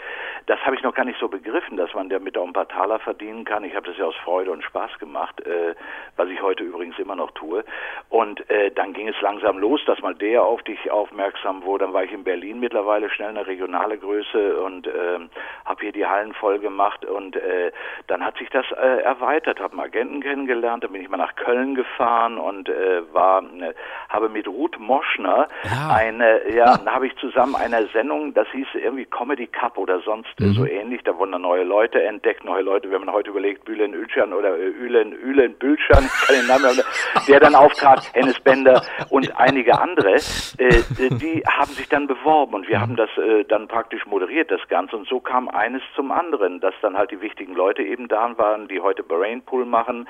Das 0.45 0.57
habe 0.61 0.77
ich 0.77 0.83
noch 0.83 0.95
gar 0.95 1.03
nicht 1.03 1.19
so 1.19 1.27
begriffen, 1.27 1.75
dass 1.75 1.93
man 1.93 2.07
damit 2.07 2.37
auch 2.37 2.47
ein 2.47 2.53
paar 2.53 2.69
Taler 2.69 2.99
verdienen 2.99 3.43
kann. 3.43 3.65
Ich 3.65 3.75
habe 3.75 3.87
das 3.87 3.97
ja 3.97 4.05
aus 4.05 4.15
Freude 4.23 4.51
und 4.51 4.63
Spaß 4.63 4.99
gemacht, 4.99 5.45
äh, 5.45 5.75
was 6.15 6.29
ich 6.29 6.41
heute 6.41 6.63
übrigens 6.63 6.97
immer 6.97 7.17
noch 7.17 7.31
tue. 7.31 7.65
Und 8.07 8.49
äh, 8.49 8.71
dann 8.71 8.93
ging 8.93 9.09
es 9.09 9.19
langsam 9.19 9.59
los, 9.59 9.81
dass 9.85 10.01
mal 10.01 10.15
der 10.15 10.45
auf 10.45 10.63
dich 10.63 10.89
aufmerksam 10.89 11.63
wurde. 11.63 11.83
Dann 11.83 11.93
war 11.93 12.05
ich 12.05 12.13
in 12.13 12.23
Berlin 12.23 12.61
mittlerweile 12.61 13.09
schnell 13.09 13.29
eine 13.29 13.45
regionale 13.45 13.97
Größe 13.97 14.61
und 14.61 14.87
äh, 14.87 15.19
habe 15.65 15.81
hier 15.81 15.91
die 15.91 16.05
Hallen 16.05 16.33
voll 16.35 16.59
gemacht 16.59 17.03
und 17.03 17.35
äh, 17.35 17.73
dann 18.07 18.23
hat 18.23 18.37
sich 18.37 18.49
das 18.49 18.65
äh, 18.71 19.01
erweitert, 19.01 19.59
habe 19.59 19.73
einen 19.73 19.81
Agenten 19.81 20.21
kennengelernt, 20.21 20.85
dann 20.85 20.93
bin 20.93 21.01
ich 21.01 21.09
mal 21.09 21.17
nach 21.17 21.35
Köln 21.35 21.75
gefahren 21.75 22.12
gefahren 22.13 22.37
und 22.37 22.69
äh, 22.69 23.01
war, 23.11 23.41
äh, 23.41 23.73
habe 24.09 24.29
mit 24.29 24.47
Ruth 24.47 24.79
Moschner 24.79 25.47
ja. 25.63 25.95
eine, 25.95 26.53
ja, 26.53 26.77
da 26.77 26.91
habe 26.93 27.07
ich 27.07 27.15
zusammen 27.17 27.55
eine 27.55 27.87
Sendung, 27.87 28.33
das 28.33 28.47
hieß 28.51 28.67
irgendwie 28.75 29.05
Comedy 29.05 29.47
Cup 29.47 29.77
oder 29.77 29.99
sonst 30.01 30.39
mhm. 30.39 30.53
so 30.53 30.65
ähnlich. 30.65 31.01
Da 31.03 31.17
wurden 31.17 31.31
dann 31.31 31.41
neue 31.41 31.63
Leute 31.63 32.01
entdeckt, 32.03 32.43
neue 32.45 32.61
Leute, 32.61 32.91
wenn 32.91 33.01
man 33.01 33.13
heute 33.13 33.31
überlegt, 33.31 33.65
Bühlen 33.65 33.93
Ülschan 33.93 34.33
oder 34.33 34.57
äh, 34.57 34.67
Ülen, 34.67 35.13
Ülen 35.13 35.55
Bülschan, 35.55 36.09
den 36.29 36.47
Namen, 36.47 36.79
der 37.27 37.39
dann 37.39 37.55
auftrat, 37.55 38.13
Hennes 38.13 38.39
Bender 38.39 38.83
und 39.09 39.37
einige 39.37 39.79
andere, 39.79 40.13
äh, 40.13 40.83
die 40.97 41.43
haben 41.47 41.71
sich 41.71 41.89
dann 41.89 42.07
beworben 42.07 42.53
und 42.53 42.67
wir 42.67 42.79
haben 42.79 42.95
das 42.95 43.09
äh, 43.17 43.43
dann 43.45 43.67
praktisch 43.67 44.05
moderiert, 44.05 44.51
das 44.51 44.61
Ganze. 44.67 44.97
Und 44.97 45.07
so 45.07 45.19
kam 45.19 45.49
eines 45.49 45.81
zum 45.95 46.11
anderen, 46.11 46.59
dass 46.59 46.73
dann 46.81 46.97
halt 46.97 47.11
die 47.11 47.21
wichtigen 47.21 47.53
Leute 47.53 47.81
eben 47.81 48.07
da 48.07 48.37
waren, 48.37 48.67
die 48.67 48.79
heute 48.79 49.03
Brainpool 49.03 49.65
machen. 49.65 50.07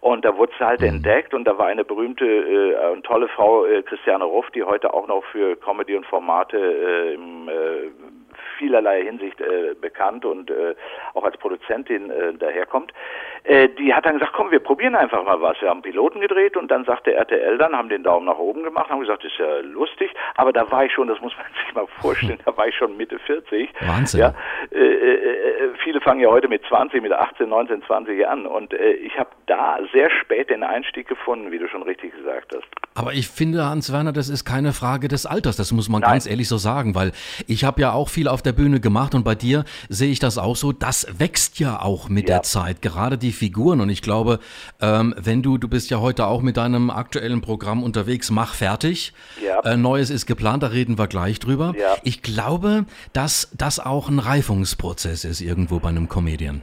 Und 0.00 0.24
da 0.24 0.36
wurde 0.36 0.52
es 0.54 0.64
halt 0.64 0.80
mhm. 0.80 0.88
entdeckt 0.88 1.34
und 1.34 1.45
da 1.46 1.56
war 1.58 1.66
eine 1.66 1.84
berühmte 1.84 2.26
äh, 2.26 2.90
und 2.92 3.04
tolle 3.04 3.28
Frau, 3.28 3.66
äh, 3.66 3.82
Christiane 3.82 4.24
Ruff, 4.24 4.50
die 4.50 4.64
heute 4.64 4.92
auch 4.92 5.06
noch 5.06 5.24
für 5.30 5.56
Comedy 5.56 5.94
und 5.94 6.04
Formate 6.06 6.58
äh, 6.58 7.14
im 7.14 7.48
äh, 7.48 7.90
vielerlei 8.58 9.02
Hinsicht 9.02 9.40
äh, 9.40 9.74
bekannt 9.80 10.24
und 10.24 10.50
äh, 10.50 10.74
auch 11.14 11.24
als 11.24 11.36
Produzentin 11.36 12.10
äh, 12.10 12.34
daherkommt. 12.34 12.92
Äh, 13.44 13.68
die 13.68 13.94
hat 13.94 14.06
dann 14.06 14.14
gesagt, 14.14 14.32
komm, 14.34 14.50
wir 14.50 14.60
probieren 14.60 14.94
einfach 14.94 15.24
mal 15.24 15.40
was. 15.40 15.60
Wir 15.60 15.70
haben 15.70 15.82
Piloten 15.82 16.20
gedreht 16.20 16.56
und 16.56 16.70
dann 16.70 16.84
sagte 16.84 17.14
RTL 17.14 17.58
dann, 17.58 17.76
haben 17.76 17.88
den 17.88 18.02
Daumen 18.02 18.26
nach 18.26 18.38
oben 18.38 18.62
gemacht, 18.64 18.90
haben 18.90 19.00
gesagt, 19.00 19.24
ist 19.24 19.38
ja 19.38 19.60
lustig, 19.60 20.10
aber 20.34 20.52
da 20.52 20.70
war 20.70 20.84
ich 20.84 20.92
schon, 20.92 21.08
das 21.08 21.20
muss 21.20 21.34
man 21.36 21.46
sich 21.64 21.74
mal 21.74 21.86
vorstellen, 22.00 22.38
da 22.44 22.56
war 22.56 22.68
ich 22.68 22.74
schon 22.74 22.96
Mitte 22.96 23.18
40. 23.18 23.70
Wahnsinn. 23.80 24.20
Ja, 24.20 24.34
äh, 24.72 24.78
äh, 24.78 25.70
viele 25.82 26.00
fangen 26.00 26.20
ja 26.20 26.28
heute 26.28 26.48
mit 26.48 26.64
20, 26.66 27.02
mit 27.02 27.12
18, 27.12 27.48
19, 27.48 27.82
20 27.82 28.26
an 28.26 28.46
und 28.46 28.72
äh, 28.72 28.92
ich 28.92 29.18
habe 29.18 29.30
da 29.46 29.78
sehr 29.92 30.10
spät 30.10 30.50
den 30.50 30.62
Einstieg 30.62 31.08
gefunden, 31.08 31.52
wie 31.52 31.58
du 31.58 31.68
schon 31.68 31.82
richtig 31.82 32.14
gesagt 32.16 32.54
hast. 32.54 32.85
Aber 32.96 33.12
ich 33.12 33.28
finde, 33.28 33.66
Hans 33.66 33.92
Werner, 33.92 34.12
das 34.12 34.30
ist 34.30 34.46
keine 34.46 34.72
Frage 34.72 35.08
des 35.08 35.26
Alters, 35.26 35.56
das 35.56 35.70
muss 35.70 35.90
man 35.90 36.00
Nein. 36.00 36.12
ganz 36.12 36.26
ehrlich 36.26 36.48
so 36.48 36.56
sagen, 36.56 36.94
weil 36.94 37.12
ich 37.46 37.62
habe 37.62 37.82
ja 37.82 37.92
auch 37.92 38.08
viel 38.08 38.26
auf 38.26 38.40
der 38.40 38.52
Bühne 38.52 38.80
gemacht 38.80 39.14
und 39.14 39.22
bei 39.22 39.34
dir 39.34 39.66
sehe 39.90 40.10
ich 40.10 40.18
das 40.18 40.38
auch 40.38 40.56
so, 40.56 40.72
das 40.72 41.06
wächst 41.18 41.58
ja 41.58 41.82
auch 41.82 42.08
mit 42.08 42.26
ja. 42.26 42.36
der 42.36 42.42
Zeit, 42.42 42.80
gerade 42.80 43.18
die 43.18 43.32
Figuren 43.32 43.82
und 43.82 43.90
ich 43.90 44.00
glaube, 44.00 44.40
ähm, 44.80 45.14
wenn 45.18 45.42
du, 45.42 45.58
du 45.58 45.68
bist 45.68 45.90
ja 45.90 46.00
heute 46.00 46.26
auch 46.26 46.40
mit 46.40 46.56
deinem 46.56 46.88
aktuellen 46.88 47.42
Programm 47.42 47.82
unterwegs, 47.82 48.30
mach 48.30 48.54
fertig, 48.54 49.12
ja. 49.44 49.60
äh, 49.60 49.76
Neues 49.76 50.08
ist 50.08 50.24
geplant, 50.24 50.62
da 50.62 50.68
reden 50.68 50.96
wir 50.96 51.06
gleich 51.06 51.38
drüber. 51.38 51.74
Ja. 51.78 51.96
Ich 52.02 52.22
glaube, 52.22 52.86
dass 53.12 53.50
das 53.52 53.78
auch 53.78 54.08
ein 54.08 54.20
Reifungsprozess 54.20 55.26
ist 55.26 55.42
irgendwo 55.42 55.80
bei 55.80 55.90
einem 55.90 56.08
Comedian. 56.08 56.62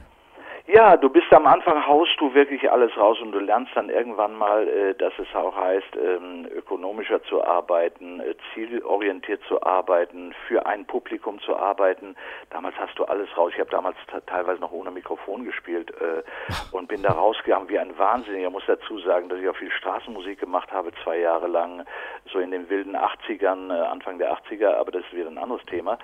Ja, 0.74 0.96
du 0.96 1.08
bist 1.08 1.32
am 1.32 1.46
Anfang, 1.46 1.86
haust 1.86 2.18
du 2.18 2.34
wirklich 2.34 2.68
alles 2.68 2.96
raus 2.96 3.20
und 3.20 3.30
du 3.30 3.38
lernst 3.38 3.70
dann 3.76 3.90
irgendwann 3.90 4.34
mal, 4.34 4.66
äh, 4.66 4.94
dass 4.96 5.12
es 5.20 5.32
auch 5.32 5.54
heißt, 5.54 5.94
ähm, 5.94 6.48
ökonomischer 6.52 7.22
zu 7.22 7.44
arbeiten, 7.44 8.18
äh, 8.18 8.34
zielorientiert 8.52 9.40
zu 9.46 9.62
arbeiten, 9.62 10.34
für 10.48 10.66
ein 10.66 10.84
Publikum 10.84 11.38
zu 11.42 11.56
arbeiten. 11.56 12.16
Damals 12.50 12.74
hast 12.76 12.98
du 12.98 13.04
alles 13.04 13.28
raus. 13.38 13.52
Ich 13.54 13.60
habe 13.60 13.70
damals 13.70 13.96
teilweise 14.26 14.60
noch 14.60 14.72
ohne 14.72 14.90
Mikrofon 14.90 15.44
gespielt 15.44 15.92
äh, 16.00 16.24
und 16.72 16.88
bin 16.88 17.04
da 17.04 17.12
rausgegangen 17.12 17.68
wie 17.68 17.78
ein 17.78 17.96
Wahnsinniger. 17.96 18.48
Ich 18.48 18.52
muss 18.52 18.66
dazu 18.66 18.98
sagen, 18.98 19.28
dass 19.28 19.38
ich 19.38 19.48
auch 19.48 19.54
viel 19.56 19.70
Straßenmusik 19.70 20.40
gemacht 20.40 20.72
habe, 20.72 20.90
zwei 21.04 21.20
Jahre 21.20 21.46
lang, 21.46 21.84
so 22.32 22.38
in 22.38 22.50
den 22.50 22.68
wilden 22.68 22.96
80ern, 22.96 23.70
Anfang 23.70 24.18
der 24.18 24.32
80er, 24.32 24.74
aber 24.74 24.92
das 24.92 25.02
ist 25.02 25.14
wieder 25.14 25.28
ein 25.28 25.38
anderes 25.38 25.64
Thema. 25.66 25.98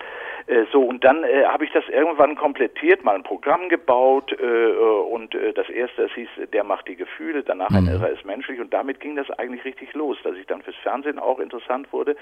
so, 0.73 0.83
und 0.83 1.05
dann 1.05 1.25
habe 1.25 1.65
ich 1.65 1.73
das 1.73 1.85
irgendwann 1.89 2.37
komplettiert, 2.37 3.05
mal 3.05 3.15
ein 3.15 3.23
Programm 3.23 3.69
gebaut, 3.69 4.33
äh, 4.41 4.73
und 5.11 5.35
äh, 5.35 5.53
das 5.53 5.69
erste, 5.69 6.05
es 6.05 6.13
hieß, 6.13 6.29
der 6.53 6.65
macht 6.65 6.89
die 6.89 6.97
Gefühle, 6.97 7.43
danach 7.43 7.71
ein 7.71 7.85
mhm. 7.85 7.91
Irrer 7.91 8.11
ist 8.11 8.25
menschlich 8.25 8.61
und 8.61 8.73
damit 8.73 9.01
ging 9.01 9.17
das 9.17 9.31
eigentlich 9.31 9.65
richtig 9.65 9.93
los, 9.95 10.17
dass 10.23 10.37
ich 10.37 10.47
dann 10.47 10.63
fürs 10.63 10.77
Fernsehen 10.77 11.19
auch 11.19 11.39
interessant 11.39 11.93
wurde 11.93 12.17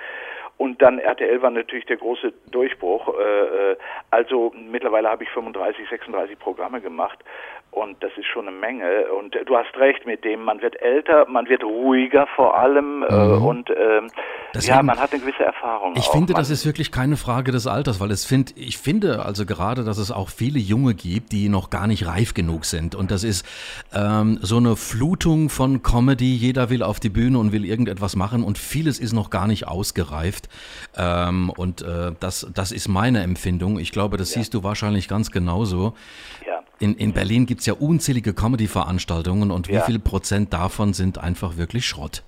und 0.58 0.82
dann 0.82 0.98
RTL 0.98 1.40
war 1.40 1.50
natürlich 1.50 1.86
der 1.86 1.96
große 1.96 2.32
Durchbruch. 2.50 3.08
Äh, 3.08 3.76
also 4.10 4.52
mittlerweile 4.70 5.08
habe 5.08 5.22
ich 5.24 5.30
35, 5.30 5.88
36 5.88 6.38
Programme 6.38 6.80
gemacht 6.80 7.18
und 7.70 8.02
das 8.02 8.10
ist 8.16 8.26
schon 8.26 8.48
eine 8.48 8.56
Menge. 8.56 9.12
Und 9.12 9.36
du 9.46 9.56
hast 9.56 9.76
recht 9.76 10.04
mit 10.04 10.24
dem, 10.24 10.42
man 10.42 10.60
wird 10.60 10.80
älter, 10.82 11.26
man 11.28 11.48
wird 11.48 11.62
ruhiger 11.62 12.26
vor 12.34 12.58
allem 12.58 13.00
mhm. 13.00 13.46
und 13.46 13.70
ähm, 13.70 14.10
Deswegen, 14.54 14.76
ja, 14.76 14.82
man 14.82 14.98
hat 14.98 15.12
eine 15.12 15.20
gewisse 15.20 15.44
Erfahrung. 15.44 15.94
Ich 15.96 16.08
auch. 16.08 16.12
finde, 16.12 16.32
man, 16.32 16.40
das 16.40 16.50
ist 16.50 16.64
wirklich 16.64 16.90
keine 16.90 17.16
Frage 17.16 17.52
des 17.52 17.66
Alters, 17.66 18.00
weil 18.00 18.10
es 18.10 18.24
find, 18.24 18.56
ich 18.56 18.78
finde 18.78 19.24
also 19.24 19.44
gerade, 19.44 19.84
dass 19.84 19.98
es 19.98 20.10
auch 20.10 20.30
viele 20.30 20.58
Junge 20.58 20.94
gibt, 20.94 21.32
die 21.32 21.48
noch 21.48 21.70
gar 21.70 21.86
nicht 21.86 22.06
reif 22.06 22.32
genug 22.32 22.64
sind. 22.64 22.94
Und 22.94 23.10
das 23.10 23.24
ist 23.24 23.46
ähm, 23.94 24.38
so 24.40 24.56
eine 24.56 24.76
Flutung 24.76 25.50
von 25.50 25.82
Comedy. 25.82 26.34
Jeder 26.34 26.70
will 26.70 26.82
auf 26.82 26.98
die 26.98 27.10
Bühne 27.10 27.38
und 27.38 27.52
will 27.52 27.66
irgendetwas 27.66 28.16
machen 28.16 28.42
und 28.42 28.56
vieles 28.56 28.98
ist 28.98 29.12
noch 29.12 29.28
gar 29.28 29.46
nicht 29.46 29.68
ausgereift. 29.68 30.47
Ähm, 30.96 31.50
und 31.50 31.82
äh, 31.82 32.12
das, 32.20 32.46
das 32.52 32.72
ist 32.72 32.88
meine 32.88 33.22
Empfindung. 33.22 33.78
Ich 33.78 33.92
glaube, 33.92 34.16
das 34.16 34.34
ja. 34.34 34.40
siehst 34.40 34.54
du 34.54 34.62
wahrscheinlich 34.62 35.08
ganz 35.08 35.30
genauso. 35.30 35.94
Ja. 36.46 36.60
In, 36.78 36.94
in 36.96 37.12
Berlin 37.12 37.46
gibt 37.46 37.60
es 37.60 37.66
ja 37.66 37.74
unzählige 37.74 38.34
Comedy-Veranstaltungen 38.34 39.50
und 39.50 39.68
wie 39.68 39.74
ja. 39.74 39.82
viel 39.82 39.98
Prozent 39.98 40.52
davon 40.52 40.92
sind 40.92 41.18
einfach 41.18 41.56
wirklich 41.56 41.86
Schrott? 41.86 42.22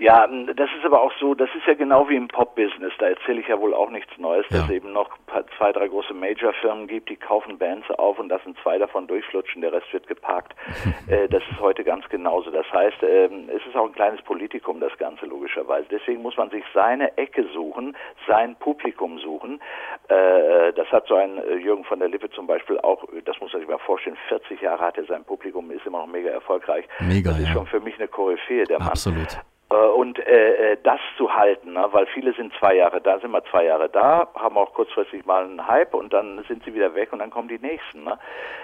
Ja, 0.00 0.26
das 0.26 0.70
ist 0.78 0.84
aber 0.86 1.02
auch 1.02 1.12
so, 1.20 1.34
das 1.34 1.50
ist 1.54 1.66
ja 1.66 1.74
genau 1.74 2.08
wie 2.08 2.16
im 2.16 2.26
Pop-Business, 2.26 2.94
da 2.98 3.08
erzähle 3.08 3.42
ich 3.42 3.48
ja 3.48 3.60
wohl 3.60 3.74
auch 3.74 3.90
nichts 3.90 4.16
Neues, 4.16 4.46
ja. 4.48 4.56
dass 4.56 4.64
es 4.64 4.70
eben 4.70 4.94
noch 4.94 5.10
zwei, 5.58 5.72
drei 5.72 5.88
große 5.88 6.14
Major-Firmen 6.14 6.86
gibt, 6.86 7.10
die 7.10 7.16
kaufen 7.16 7.58
Bands 7.58 7.86
auf 7.90 8.18
und 8.18 8.30
lassen 8.30 8.56
zwei 8.62 8.78
davon 8.78 9.06
durchflutschen, 9.06 9.60
der 9.60 9.74
Rest 9.74 9.92
wird 9.92 10.06
geparkt. 10.06 10.54
äh, 11.06 11.28
das 11.28 11.42
ist 11.50 11.60
heute 11.60 11.84
ganz 11.84 12.08
genauso. 12.08 12.50
Das 12.50 12.64
heißt, 12.72 12.96
ähm, 13.02 13.50
es 13.54 13.60
ist 13.66 13.76
auch 13.76 13.84
ein 13.84 13.92
kleines 13.92 14.22
Politikum, 14.22 14.80
das 14.80 14.96
Ganze 14.96 15.26
logischerweise. 15.26 15.86
Deswegen 15.90 16.22
muss 16.22 16.38
man 16.38 16.48
sich 16.48 16.64
seine 16.72 17.18
Ecke 17.18 17.44
suchen, 17.52 17.94
sein 18.26 18.56
Publikum 18.56 19.18
suchen. 19.18 19.60
Äh, 20.08 20.72
das 20.72 20.90
hat 20.92 21.08
so 21.08 21.16
ein 21.16 21.36
äh, 21.36 21.56
Jürgen 21.56 21.84
von 21.84 21.98
der 21.98 22.08
Lippe 22.08 22.30
zum 22.30 22.46
Beispiel 22.46 22.78
auch, 22.78 23.04
das 23.26 23.38
muss 23.40 23.52
man 23.52 23.60
sich 23.60 23.68
mal 23.68 23.78
vorstellen, 23.78 24.16
40 24.28 24.62
Jahre 24.62 24.82
hat 24.82 24.96
er 24.96 25.04
sein 25.04 25.24
Publikum, 25.24 25.70
ist 25.72 25.84
immer 25.84 25.98
noch 25.98 26.06
mega 26.06 26.30
erfolgreich. 26.30 26.86
Mega, 27.00 27.32
das 27.32 27.40
ist 27.40 27.48
ja. 27.48 27.52
schon 27.52 27.66
für 27.66 27.80
mich 27.80 27.96
eine 27.98 28.08
Koryphäe, 28.08 28.64
der 28.64 28.78
Mann. 28.78 28.88
Absolut. 28.88 29.38
Äh, 29.70 29.74
und 29.74 30.18
äh, 30.18 30.72
äh, 30.72 30.76
das 30.82 30.98
zu 31.16 31.32
halten, 31.32 31.74
ne? 31.74 31.86
weil 31.92 32.06
viele 32.06 32.32
sind 32.34 32.52
zwei 32.58 32.74
Jahre 32.74 33.00
da, 33.00 33.18
sind 33.20 33.30
wir 33.30 33.44
zwei 33.44 33.64
Jahre 33.64 33.88
da, 33.88 34.28
haben 34.34 34.56
auch 34.56 34.74
kurzfristig 34.74 35.24
mal 35.26 35.44
einen 35.44 35.66
Hype 35.66 35.94
und 35.94 36.12
dann 36.12 36.42
sind 36.48 36.64
sie 36.64 36.74
wieder 36.74 36.94
weg 36.94 37.12
und 37.12 37.20
dann 37.20 37.30
kommen 37.30 37.48
die 37.48 37.58
nächsten. 37.58 38.04
Ne? 38.04 38.18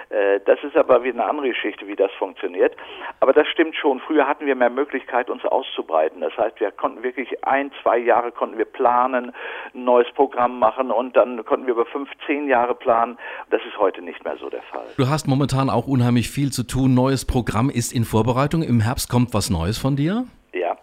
Äh, 0.09 0.41
das 0.45 0.59
ist 0.65 0.77
aber 0.77 1.05
wieder 1.05 1.21
eine 1.21 1.31
andere 1.31 1.49
Geschichte, 1.49 1.87
wie 1.87 1.95
das 1.95 2.11
funktioniert. 2.19 2.77
Aber 3.21 3.33
das 3.33 3.47
stimmt 3.49 3.77
schon. 3.77 4.01
Früher 4.01 4.27
hatten 4.27 4.47
wir 4.47 4.57
mehr 4.57 4.71
Möglichkeit, 4.71 5.31
uns 5.31 5.45
auszubreiten. 5.45 6.21
Das 6.21 6.37
heißt, 6.37 6.59
wir 6.59 6.73
konnten 6.73 7.03
wirklich 7.05 7.45
ein, 7.45 7.71
zwei 7.83 7.99
Jahre 7.99 8.33
konnten 8.33 8.59
wir 8.59 8.65
planen, 8.65 9.33
ein 9.75 9.85
neues 9.85 10.11
Programm 10.13 10.59
machen 10.59 10.91
und 10.91 11.17
dann 11.17 11.45
konnten 11.45 11.67
wir 11.67 11.75
über 11.75 11.87
fünf, 11.87 12.09
zehn 12.27 12.49
Jahre 12.49 12.75
planen. 12.75 13.17
Das 13.51 13.61
ist 13.65 13.79
heute 13.79 14.03
nicht 14.03 14.25
mehr 14.25 14.37
so 14.39 14.51
der 14.51 14.63
Fall. 14.63 14.87
Du 14.97 15.09
hast 15.09 15.29
momentan 15.29 15.71
auch 15.71 15.87
unheimlich 15.87 16.31
viel 16.31 16.51
zu 16.51 16.65
tun. 16.65 16.95
Neues 16.95 17.25
Programm 17.25 17.71
ist 17.71 17.93
in 17.93 18.05
Vorbereitung. 18.05 18.63
Im 18.63 18.81
Herbst 18.81 19.09
kommt 19.09 19.35
was 19.35 19.51
Neues 19.51 19.79
von 19.79 19.95
dir? 19.95 20.25
Ja. 20.53 20.77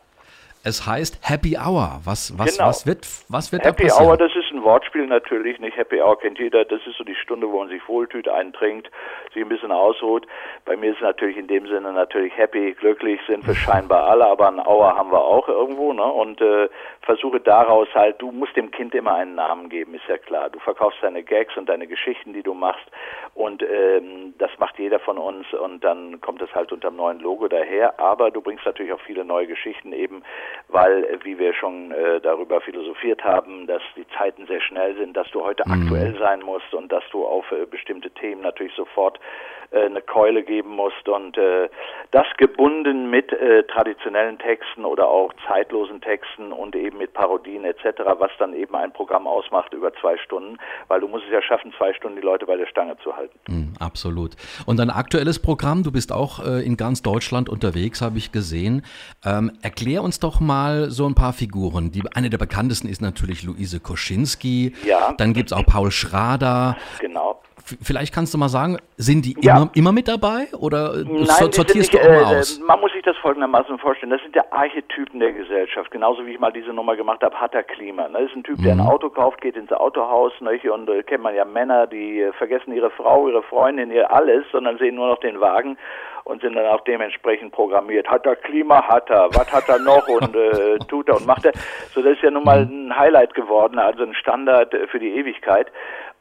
Es 0.63 0.85
heißt 0.85 1.19
Happy 1.21 1.57
Hour. 1.57 1.99
Was, 2.05 2.37
was, 2.37 2.55
genau. 2.55 2.69
was 2.69 2.85
wird, 2.85 3.05
was 3.27 3.51
wird 3.51 3.65
Happy 3.65 3.83
da 3.83 3.89
passieren? 3.89 4.07
Hour, 4.07 4.17
das 4.17 4.31
ist 4.31 4.42
ein 4.53 4.63
Wortspiel 4.63 5.07
natürlich, 5.07 5.59
nicht? 5.59 5.77
Happy 5.77 6.01
Hour 6.01 6.19
kennt 6.19 6.39
jeder. 6.39 6.65
Das 6.65 6.85
ist 6.85 6.97
so 6.97 7.03
die 7.03 7.15
Stunde, 7.15 7.51
wo 7.51 7.59
man 7.59 7.69
sich 7.69 7.87
wohltut, 7.87 8.27
eintrinkt, 8.27 8.89
sich 9.33 9.41
ein 9.41 9.49
bisschen 9.49 9.71
ausruht. 9.71 10.27
Bei 10.65 10.77
mir 10.77 10.91
ist 10.91 10.97
es 10.97 11.01
natürlich 11.01 11.37
in 11.37 11.47
dem 11.47 11.67
Sinne 11.67 11.91
natürlich 11.93 12.35
happy, 12.37 12.73
glücklich 12.73 13.19
sind 13.27 13.45
wir 13.47 13.55
scheinbar 13.55 14.07
alle, 14.07 14.27
aber 14.27 14.47
ein 14.47 14.59
Hour 14.59 14.95
haben 14.95 15.11
wir 15.11 15.23
auch 15.23 15.47
irgendwo, 15.47 15.93
ne? 15.93 16.03
Und 16.03 16.41
äh, 16.41 16.69
versuche 17.01 17.39
daraus 17.39 17.87
halt, 17.93 18.21
du 18.21 18.31
musst 18.31 18.55
dem 18.55 18.71
Kind 18.71 18.95
immer 18.95 19.15
einen 19.15 19.35
Namen 19.35 19.69
geben, 19.69 19.95
ist 19.95 20.07
ja 20.07 20.17
klar. 20.17 20.49
Du 20.49 20.59
verkaufst 20.59 20.99
deine 21.01 21.23
Gags 21.23 21.57
und 21.57 21.67
deine 21.67 21.87
Geschichten, 21.87 22.33
die 22.33 22.43
du 22.43 22.53
machst 22.53 22.85
und 23.33 23.63
ähm, 23.63 24.33
das 24.37 24.51
macht 24.59 24.77
jeder 24.77 24.99
von 24.99 25.17
uns 25.17 25.51
und 25.53 25.83
dann 25.83 26.21
kommt 26.21 26.41
es 26.41 26.53
halt 26.53 26.71
unter 26.71 26.89
dem 26.89 26.97
neuen 26.97 27.19
Logo 27.19 27.47
daher. 27.47 27.99
Aber 27.99 28.31
du 28.31 28.41
bringst 28.41 28.65
natürlich 28.65 28.93
auch 28.93 29.01
viele 29.01 29.25
neue 29.25 29.47
Geschichten 29.47 29.93
eben 29.93 30.23
weil, 30.73 31.19
wie 31.23 31.37
wir 31.37 31.53
schon 31.53 31.91
äh, 31.91 32.19
darüber 32.21 32.61
philosophiert 32.61 33.23
haben, 33.23 33.67
dass 33.67 33.81
die 33.95 34.07
Zeiten 34.17 34.42
sehr 34.47 34.61
schnell 34.61 34.95
sind, 34.95 35.15
dass 35.15 35.29
du 35.31 35.43
heute 35.43 35.63
mhm. 35.65 35.83
aktuell 35.83 36.17
sein 36.17 36.41
musst 36.41 36.73
und 36.73 36.91
dass 36.91 37.03
du 37.11 37.25
auf 37.25 37.51
äh, 37.51 37.65
bestimmte 37.65 38.11
Themen 38.11 38.41
natürlich 38.41 38.73
sofort 38.75 39.19
eine 39.71 40.01
Keule 40.01 40.43
geben 40.43 40.75
musst 40.75 41.07
und 41.07 41.37
äh, 41.37 41.69
das 42.11 42.25
gebunden 42.37 43.09
mit 43.09 43.31
äh, 43.31 43.63
traditionellen 43.63 44.37
Texten 44.37 44.85
oder 44.85 45.07
auch 45.07 45.33
zeitlosen 45.47 46.01
Texten 46.01 46.51
und 46.51 46.75
eben 46.75 46.97
mit 46.97 47.13
Parodien 47.13 47.65
etc., 47.65 48.01
was 48.19 48.31
dann 48.39 48.53
eben 48.53 48.75
ein 48.75 48.91
Programm 48.93 49.27
ausmacht 49.27 49.73
über 49.73 49.93
zwei 49.95 50.17
Stunden, 50.17 50.57
weil 50.87 50.99
du 50.99 51.07
musst 51.07 51.25
es 51.25 51.31
ja 51.31 51.41
schaffen, 51.41 51.73
zwei 51.77 51.93
Stunden 51.93 52.17
die 52.17 52.25
Leute 52.25 52.45
bei 52.45 52.55
der 52.55 52.67
Stange 52.67 52.97
zu 53.03 53.15
halten. 53.15 53.39
Mm, 53.47 53.73
absolut. 53.79 54.31
Und 54.65 54.79
ein 54.79 54.89
aktuelles 54.89 55.39
Programm, 55.39 55.83
du 55.83 55.91
bist 55.91 56.11
auch 56.11 56.45
äh, 56.45 56.65
in 56.65 56.77
ganz 56.77 57.01
Deutschland 57.01 57.49
unterwegs, 57.49 58.01
habe 58.01 58.17
ich 58.17 58.31
gesehen. 58.31 58.85
Ähm, 59.25 59.51
erklär 59.61 60.03
uns 60.03 60.19
doch 60.19 60.39
mal 60.39 60.89
so 60.89 61.05
ein 61.07 61.15
paar 61.15 61.33
Figuren. 61.33 61.91
Die, 61.91 62.03
eine 62.13 62.29
der 62.29 62.37
bekanntesten 62.37 62.87
ist 62.87 63.01
natürlich 63.01 63.43
Luise 63.43 63.79
Koschinski. 63.79 64.73
Ja. 64.85 65.13
Dann 65.17 65.33
gibt 65.33 65.51
es 65.51 65.57
auch 65.57 65.65
Paul 65.65 65.91
Schrader. 65.91 66.77
Genau. 66.99 67.41
Vielleicht 67.81 68.13
kannst 68.13 68.33
du 68.33 68.37
mal 68.37 68.49
sagen, 68.49 68.77
sind 68.97 69.25
die 69.25 69.35
ja. 69.41 69.55
immer, 69.55 69.71
immer 69.73 69.91
mit 69.91 70.07
dabei 70.07 70.47
oder 70.59 70.95
Nein, 71.03 71.25
sortierst 71.25 71.75
nicht, 71.75 71.93
du 71.93 71.99
auch 71.99 72.09
mal 72.09 72.33
äh, 72.33 72.39
aus? 72.39 72.59
Man 72.59 72.79
muss 72.81 72.91
sich 72.91 73.03
das 73.03 73.15
folgendermaßen 73.17 73.77
vorstellen. 73.79 74.11
Das 74.11 74.21
sind 74.21 74.35
ja 74.35 74.43
Archetypen 74.51 75.19
der 75.19 75.31
Gesellschaft. 75.31 75.89
Genauso 75.91 76.25
wie 76.25 76.31
ich 76.31 76.39
mal 76.39 76.51
diese 76.51 76.73
Nummer 76.73 76.95
gemacht 76.95 77.23
habe, 77.23 77.35
hat 77.39 77.53
er 77.53 77.63
Klima. 77.63 78.07
Ne? 78.09 78.19
Das 78.19 78.29
ist 78.31 78.35
ein 78.35 78.43
Typ, 78.43 78.61
der 78.61 78.73
ein 78.73 78.79
mhm. 78.79 78.87
Auto 78.87 79.09
kauft, 79.09 79.41
geht 79.41 79.55
ins 79.55 79.71
Autohaus 79.71 80.33
ne? 80.41 80.59
und 80.71 80.89
äh, 80.89 81.03
kennt 81.03 81.23
man 81.23 81.35
ja 81.35 81.45
Männer, 81.45 81.87
die 81.87 82.21
äh, 82.21 82.33
vergessen 82.33 82.73
ihre 82.73 82.91
Frau, 82.91 83.29
ihre 83.29 83.43
Freundin, 83.43 83.91
ihr 83.91 84.11
alles, 84.11 84.45
sondern 84.51 84.77
sehen 84.77 84.95
nur 84.95 85.07
noch 85.07 85.19
den 85.19 85.39
Wagen 85.39 85.77
und 86.25 86.41
sind 86.41 86.55
dann 86.55 86.65
auch 86.67 86.81
dementsprechend 86.81 87.51
programmiert. 87.51 88.07
Hat 88.07 88.25
er 88.25 88.35
Klima, 88.35 88.87
hat 88.87 89.09
er, 89.09 89.29
was 89.33 89.51
hat 89.51 89.67
er 89.67 89.79
noch 89.79 90.07
und 90.21 90.35
äh, 90.35 90.77
tut 90.87 91.09
er 91.09 91.17
und 91.17 91.25
macht 91.25 91.45
er. 91.45 91.53
So, 91.93 92.01
das 92.01 92.13
ist 92.13 92.23
ja 92.23 92.31
nun 92.31 92.43
mal 92.43 92.65
mhm. 92.65 92.87
ein 92.87 92.97
Highlight 92.97 93.33
geworden, 93.33 93.79
also 93.79 94.03
ein 94.03 94.15
Standard 94.15 94.73
äh, 94.73 94.87
für 94.87 94.99
die 94.99 95.15
Ewigkeit. 95.15 95.67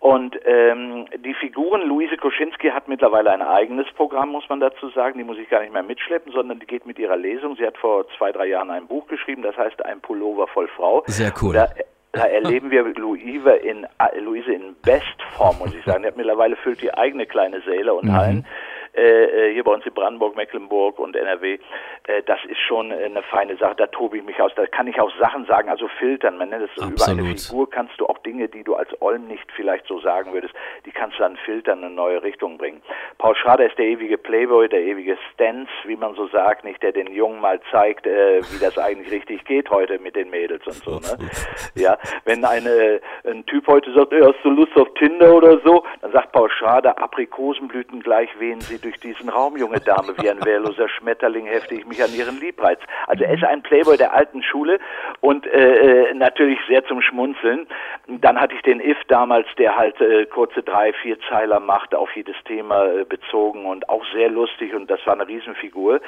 Und 0.02 0.36
ähm, 0.46 1.06
die 1.24 1.32
Figuren, 1.32 1.86
Luise 1.86 2.16
Koschinski 2.16 2.70
hat 2.70 2.88
mittlerweile 2.88 3.30
ein 3.30 3.40
eigenes 3.40 3.86
Programm, 3.92 4.30
muss 4.30 4.48
man 4.48 4.58
dazu 4.58 4.88
sagen. 4.88 5.16
Die 5.16 5.22
muss 5.22 5.38
ich 5.38 5.48
gar 5.48 5.60
nicht 5.60 5.72
mehr 5.72 5.84
mitschleppen, 5.84 6.32
sondern 6.32 6.58
die 6.58 6.66
geht 6.66 6.86
mit 6.86 6.98
ihrer 6.98 7.16
Lesung. 7.16 7.54
Sie 7.54 7.64
hat 7.64 7.78
vor 7.78 8.04
zwei, 8.18 8.32
drei 8.32 8.46
Jahren 8.46 8.70
ein 8.70 8.88
Buch 8.88 9.06
geschrieben, 9.06 9.42
das 9.42 9.56
heißt 9.56 9.84
Ein 9.86 10.00
Pullover 10.00 10.48
voll 10.48 10.66
Frau. 10.66 11.04
Sehr 11.06 11.32
cool. 11.40 11.54
Da, 11.54 11.68
da 12.10 12.24
erleben 12.24 12.72
wir 12.72 12.82
Luise 12.82 13.52
in, 13.52 13.86
Luise 14.18 14.52
in 14.52 14.74
Bestform, 14.82 15.58
muss 15.60 15.72
ich 15.72 15.84
sagen. 15.84 16.02
Die 16.02 16.08
hat 16.08 16.16
mittlerweile 16.16 16.56
füllt 16.56 16.82
die 16.82 16.92
eigene 16.92 17.24
kleine 17.24 17.60
Säle 17.60 17.94
und 17.94 18.06
mhm. 18.06 18.12
Hallen. 18.12 18.46
Äh, 18.94 19.02
äh, 19.48 19.54
hier 19.54 19.64
bei 19.64 19.72
uns 19.72 19.86
in 19.86 19.94
Brandenburg, 19.94 20.36
Mecklenburg 20.36 20.98
und 20.98 21.16
NRW, 21.16 21.58
äh, 22.06 22.22
das 22.26 22.38
ist 22.44 22.60
schon 22.60 22.92
eine 22.92 23.22
feine 23.22 23.56
Sache. 23.56 23.74
Da 23.76 23.86
tobe 23.86 24.18
ich 24.18 24.24
mich 24.24 24.38
aus. 24.40 24.52
Da 24.54 24.66
kann 24.66 24.86
ich 24.86 25.00
auch 25.00 25.10
Sachen 25.18 25.46
sagen, 25.46 25.70
also 25.70 25.88
filtern. 25.98 26.36
Man 26.36 26.50
nennt 26.50 26.64
es 26.64 26.70
so 26.76 26.88
über 26.88 27.06
eine 27.08 27.36
Figur 27.36 27.70
kannst 27.70 27.98
du 27.98 28.06
auch 28.06 28.18
Dinge, 28.18 28.48
die 28.48 28.62
du 28.62 28.74
als 28.74 28.90
Olm 29.00 29.28
nicht 29.28 29.50
vielleicht 29.56 29.86
so 29.86 30.00
sagen 30.00 30.32
würdest, 30.34 30.54
die 30.84 30.90
kannst 30.90 31.18
du 31.18 31.22
dann 31.22 31.36
filtern, 31.36 31.78
in 31.78 31.86
eine 31.86 31.94
neue 31.94 32.22
Richtung 32.22 32.58
bringen. 32.58 32.82
Paul 33.16 33.34
Schrader 33.34 33.66
ist 33.66 33.78
der 33.78 33.86
ewige 33.86 34.18
Playboy, 34.18 34.68
der 34.68 34.82
ewige 34.82 35.16
Stance, 35.32 35.70
wie 35.84 35.96
man 35.96 36.14
so 36.14 36.28
sagt, 36.28 36.64
nicht 36.64 36.82
der 36.82 36.92
den 36.92 37.12
Jungen 37.12 37.40
mal 37.40 37.60
zeigt, 37.70 38.06
äh, 38.06 38.42
wie 38.52 38.58
das 38.60 38.76
eigentlich 38.76 39.10
richtig 39.10 39.44
geht 39.46 39.70
heute 39.70 39.98
mit 39.98 40.16
den 40.16 40.28
Mädels 40.28 40.66
und 40.66 40.74
so. 40.74 40.98
Ne? 40.98 41.30
Ja, 41.74 41.96
wenn 42.24 42.44
eine, 42.44 43.00
ein 43.24 43.46
Typ 43.46 43.66
heute 43.68 43.92
sagt, 43.94 44.12
ey, 44.12 44.20
hast 44.20 44.42
du 44.42 44.50
Lust 44.50 44.76
auf 44.76 44.92
Tinder 44.94 45.34
oder 45.34 45.58
so, 45.64 45.82
dann 46.02 46.12
sagt 46.12 46.32
Paul 46.32 46.50
Schrader, 46.50 46.98
Aprikosenblüten 46.98 48.02
gleich 48.02 48.28
wen 48.38 48.60
sie 48.60 48.81
durch 48.82 48.98
diesen 49.00 49.28
Raum, 49.28 49.56
junge 49.56 49.80
Dame, 49.80 50.14
wie 50.20 50.28
ein 50.28 50.44
wehrloser 50.44 50.88
Schmetterling 50.88 51.46
hefte 51.46 51.74
ich 51.74 51.86
mich 51.86 52.02
an 52.02 52.12
ihren 52.14 52.38
Liebreiz. 52.40 52.78
Also 53.06 53.24
er 53.24 53.34
ist 53.34 53.44
ein 53.44 53.62
Playboy 53.62 53.96
der 53.96 54.14
alten 54.14 54.42
Schule 54.42 54.78
und 55.20 55.46
äh, 55.46 56.10
äh, 56.10 56.14
natürlich 56.14 56.58
sehr 56.68 56.84
zum 56.84 57.00
Schmunzeln. 57.00 57.66
Dann 58.08 58.40
hatte 58.40 58.54
ich 58.54 58.62
den 58.62 58.80
If 58.80 58.98
damals, 59.08 59.46
der 59.58 59.76
halt 59.76 60.00
äh, 60.00 60.26
kurze 60.26 60.62
drei, 60.62 60.92
vier 60.92 61.16
Zeiler 61.28 61.60
macht, 61.60 61.94
auf 61.94 62.14
jedes 62.14 62.36
Thema 62.44 62.84
äh, 62.86 63.04
bezogen 63.04 63.66
und 63.66 63.88
auch 63.88 64.04
sehr 64.12 64.28
lustig 64.28 64.74
und 64.74 64.90
das 64.90 65.00
war 65.06 65.14
eine 65.14 65.26
Riesenfigur. 65.26 66.00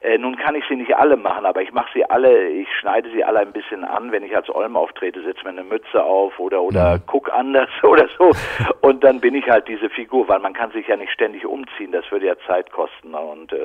Äh, 0.00 0.18
nun 0.18 0.36
kann 0.36 0.54
ich 0.54 0.64
sie 0.68 0.76
nicht 0.76 0.94
alle 0.96 1.16
machen, 1.16 1.46
aber 1.46 1.62
ich 1.62 1.72
mache 1.72 1.90
sie 1.92 2.04
alle, 2.04 2.48
ich 2.48 2.68
schneide 2.78 3.10
sie 3.10 3.24
alle 3.24 3.40
ein 3.40 3.52
bisschen 3.52 3.84
an, 3.84 4.12
wenn 4.12 4.22
ich 4.22 4.34
als 4.36 4.48
Olm 4.48 4.76
auftrete, 4.76 5.22
setze 5.22 5.42
mir 5.44 5.50
eine 5.50 5.64
Mütze 5.64 6.02
auf 6.02 6.38
oder 6.38 6.62
oder 6.62 6.96
mhm. 6.96 7.02
guck 7.06 7.32
anders 7.32 7.70
oder 7.82 8.08
so 8.16 8.30
und 8.80 9.02
dann 9.02 9.20
bin 9.20 9.34
ich 9.34 9.48
halt 9.48 9.68
diese 9.68 9.90
Figur, 9.90 10.28
weil 10.28 10.38
man 10.38 10.52
kann 10.52 10.70
sich 10.70 10.86
ja 10.86 10.96
nicht 10.96 11.12
ständig 11.12 11.44
umziehen, 11.44 11.92
das 11.92 12.10
würde 12.10 12.19
ja 12.22 12.34
Zeit 12.46 12.70
kosten 12.70 13.14
und 13.14 13.52
äh, 13.52 13.56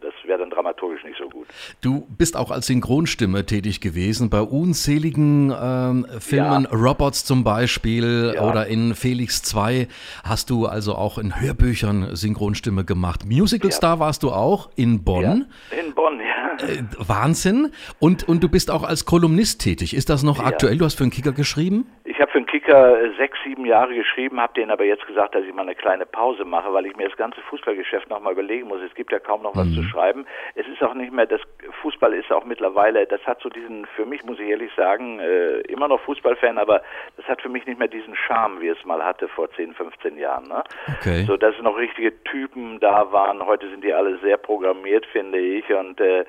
das 0.00 0.12
wäre 0.24 0.38
dann 0.38 0.50
dramaturgisch 0.50 1.04
nicht 1.04 1.18
so 1.18 1.28
gut. 1.28 1.46
Du 1.80 2.06
bist 2.16 2.36
auch 2.36 2.50
als 2.50 2.66
Synchronstimme 2.66 3.46
tätig 3.46 3.80
gewesen 3.80 4.30
bei 4.30 4.40
unzähligen 4.40 5.52
ähm, 5.58 6.06
Filmen, 6.18 6.68
ja. 6.70 6.76
Robots 6.76 7.24
zum 7.24 7.44
Beispiel 7.44 8.32
ja. 8.34 8.42
oder 8.42 8.66
in 8.66 8.94
Felix 8.94 9.42
2 9.42 9.88
hast 10.24 10.50
du 10.50 10.66
also 10.66 10.94
auch 10.94 11.18
in 11.18 11.40
Hörbüchern 11.40 12.14
Synchronstimme 12.16 12.84
gemacht. 12.84 13.24
Musical 13.26 13.70
ja. 13.70 13.76
Star 13.76 14.00
warst 14.00 14.22
du 14.22 14.30
auch 14.30 14.70
in 14.76 15.04
Bonn. 15.04 15.46
In 15.70 15.94
Bonn, 15.94 16.20
ja. 16.20 16.66
Äh, 16.66 16.82
Wahnsinn. 16.98 17.72
Und, 17.98 18.28
und 18.28 18.42
du 18.42 18.48
bist 18.48 18.70
auch 18.70 18.82
als 18.82 19.04
Kolumnist 19.04 19.60
tätig. 19.60 19.94
Ist 19.94 20.10
das 20.10 20.22
noch 20.22 20.40
aktuell? 20.40 20.78
Du 20.78 20.84
hast 20.84 20.96
für 20.96 21.04
einen 21.04 21.10
Kicker 21.10 21.32
geschrieben? 21.32 21.86
Ich 22.04 22.20
habe 22.20 22.32
für 22.32 22.38
einen 22.38 22.46
Kicker 22.46 23.00
äh, 23.00 23.10
sechs, 23.16 23.38
sieben 23.44 23.64
Jahre 23.64 23.94
geschrieben, 23.94 24.40
habe 24.40 24.54
denen 24.54 24.72
aber 24.72 24.84
jetzt 24.84 25.06
gesagt, 25.06 25.34
dass 25.34 25.44
ich 25.44 25.54
mal 25.54 25.62
eine 25.62 25.76
kleine 25.76 26.04
Pause 26.04 26.44
mache, 26.44 26.72
weil 26.72 26.86
ich 26.86 26.96
mir 26.96 27.08
das 27.08 27.16
ganze 27.16 27.40
Fußballgeschäft 27.42 28.10
nochmal 28.10 28.32
überlegen 28.32 28.68
muss. 28.68 28.80
Es 28.80 28.94
gibt 28.94 29.12
ja 29.12 29.20
kaum 29.20 29.42
noch 29.42 29.54
was 29.54 29.66
mhm. 29.68 29.74
zu 29.74 29.82
schreiben. 29.84 30.26
Es 30.56 30.66
ist 30.66 30.82
auch 30.82 30.94
nicht 30.94 31.12
mehr, 31.12 31.26
das 31.26 31.40
Fußball 31.80 32.12
ist 32.14 32.32
auch 32.32 32.44
mittlerweile, 32.44 33.06
das 33.06 33.24
hat 33.24 33.40
so 33.40 33.48
diesen, 33.48 33.86
für 33.94 34.04
mich 34.04 34.24
muss 34.24 34.40
ich 34.40 34.48
ehrlich 34.48 34.72
sagen, 34.76 35.20
äh, 35.20 35.60
immer 35.62 35.86
noch 35.86 36.00
Fußballfan, 36.00 36.58
aber 36.58 36.82
das 37.16 37.26
hat 37.26 37.40
für 37.40 37.48
mich 37.48 37.66
nicht 37.66 37.78
mehr 37.78 37.88
diesen 37.88 38.16
Charme, 38.16 38.60
wie 38.60 38.68
es 38.68 38.84
mal 38.84 39.04
hatte 39.04 39.28
vor 39.28 39.50
10, 39.52 39.74
15 39.74 40.18
Jahren. 40.18 40.48
Ne? 40.48 40.64
Okay. 40.98 41.24
So, 41.26 41.36
dass 41.36 41.54
noch 41.62 41.76
richtige 41.76 42.22
Typen 42.24 42.80
da 42.80 43.12
waren. 43.12 43.46
Heute 43.46 43.68
sind 43.70 43.84
die 43.84 43.92
alle 43.92 44.18
sehr 44.18 44.38
programmiert, 44.38 45.06
finde 45.06 45.38
ich, 45.38 45.72
und 45.72 46.00
äh, 46.00 46.24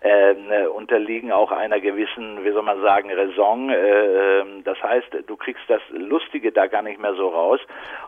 äh, 0.00 0.66
unterliegen 0.66 1.32
auch 1.32 1.52
einer 1.52 1.80
gewissen, 1.80 2.44
wie 2.44 2.50
soll 2.52 2.62
man 2.62 2.80
sagen, 2.80 3.10
Raison. 3.12 3.68
Äh, 3.68 4.40
ähm, 4.40 4.64
das 4.64 4.82
heißt, 4.82 5.17
du 5.26 5.36
kriegst 5.36 5.62
das 5.68 5.80
Lustige 5.90 6.52
da 6.52 6.66
gar 6.66 6.82
nicht 6.82 7.00
mehr 7.00 7.14
so 7.14 7.28
raus. 7.28 7.60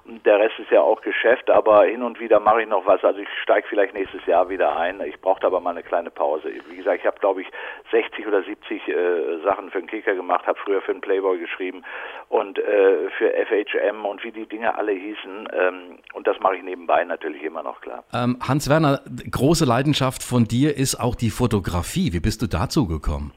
Und 0.05 0.25
der 0.27 0.39
Rest 0.39 0.59
ist 0.59 0.71
ja 0.71 0.81
auch 0.81 1.01
Geschäft, 1.03 1.51
aber 1.51 1.85
hin 1.85 2.03
und 2.03 2.21
wieder 2.21 2.41
mache 2.41 2.63
ich 2.63 2.69
noch 2.69 2.87
was. 2.87 3.03
Also 3.05 3.21
ich 3.21 3.29
steige 3.43 3.67
vielleicht 3.69 3.95
nächstes 3.95 4.25
Jahr 4.27 4.49
wieder 4.49 4.77
ein. 4.77 5.01
Ich 5.03 5.21
brauchte 5.21 5.47
aber 5.47 5.61
mal 5.61 5.71
eine 5.71 5.83
kleine 5.83 6.11
Pause. 6.11 6.51
Wie 6.69 6.77
gesagt, 6.77 7.01
ich 7.01 7.07
habe, 7.07 7.19
glaube 7.19 7.43
ich, 7.43 7.49
60 7.91 8.27
oder 8.27 8.43
70 8.43 8.89
äh, 8.89 8.95
Sachen 9.45 9.71
für 9.71 9.79
den 9.79 9.89
Kicker 9.89 10.15
gemacht, 10.15 10.47
habe 10.47 10.59
früher 10.65 10.83
für 10.83 10.93
den 10.93 11.01
Playboy 11.01 11.39
geschrieben 11.39 11.83
und 12.29 12.59
äh, 12.59 13.11
für 13.19 13.33
FHM 13.33 14.05
und 14.05 14.23
wie 14.25 14.33
die 14.33 14.47
Dinge 14.47 14.75
alle 14.77 14.93
hießen. 14.93 15.49
Ähm, 15.53 15.99
und 16.15 16.27
das 16.27 16.39
mache 16.41 16.57
ich 16.57 16.63
nebenbei 16.63 17.05
natürlich 17.05 17.43
immer 17.43 17.63
noch 17.63 17.81
klar. 17.81 18.05
Ähm, 18.13 18.39
Hans 18.47 18.69
Werner, 18.69 19.01
große 19.31 19.65
Leidenschaft 19.65 20.23
von 20.23 20.45
dir 20.45 20.77
ist 20.77 20.97
auch 20.97 21.15
die 21.15 21.31
Fotografie. 21.31 22.13
Wie 22.13 22.21
bist 22.21 22.43
du 22.43 22.47
dazu 22.47 22.87
gekommen? 22.87 23.33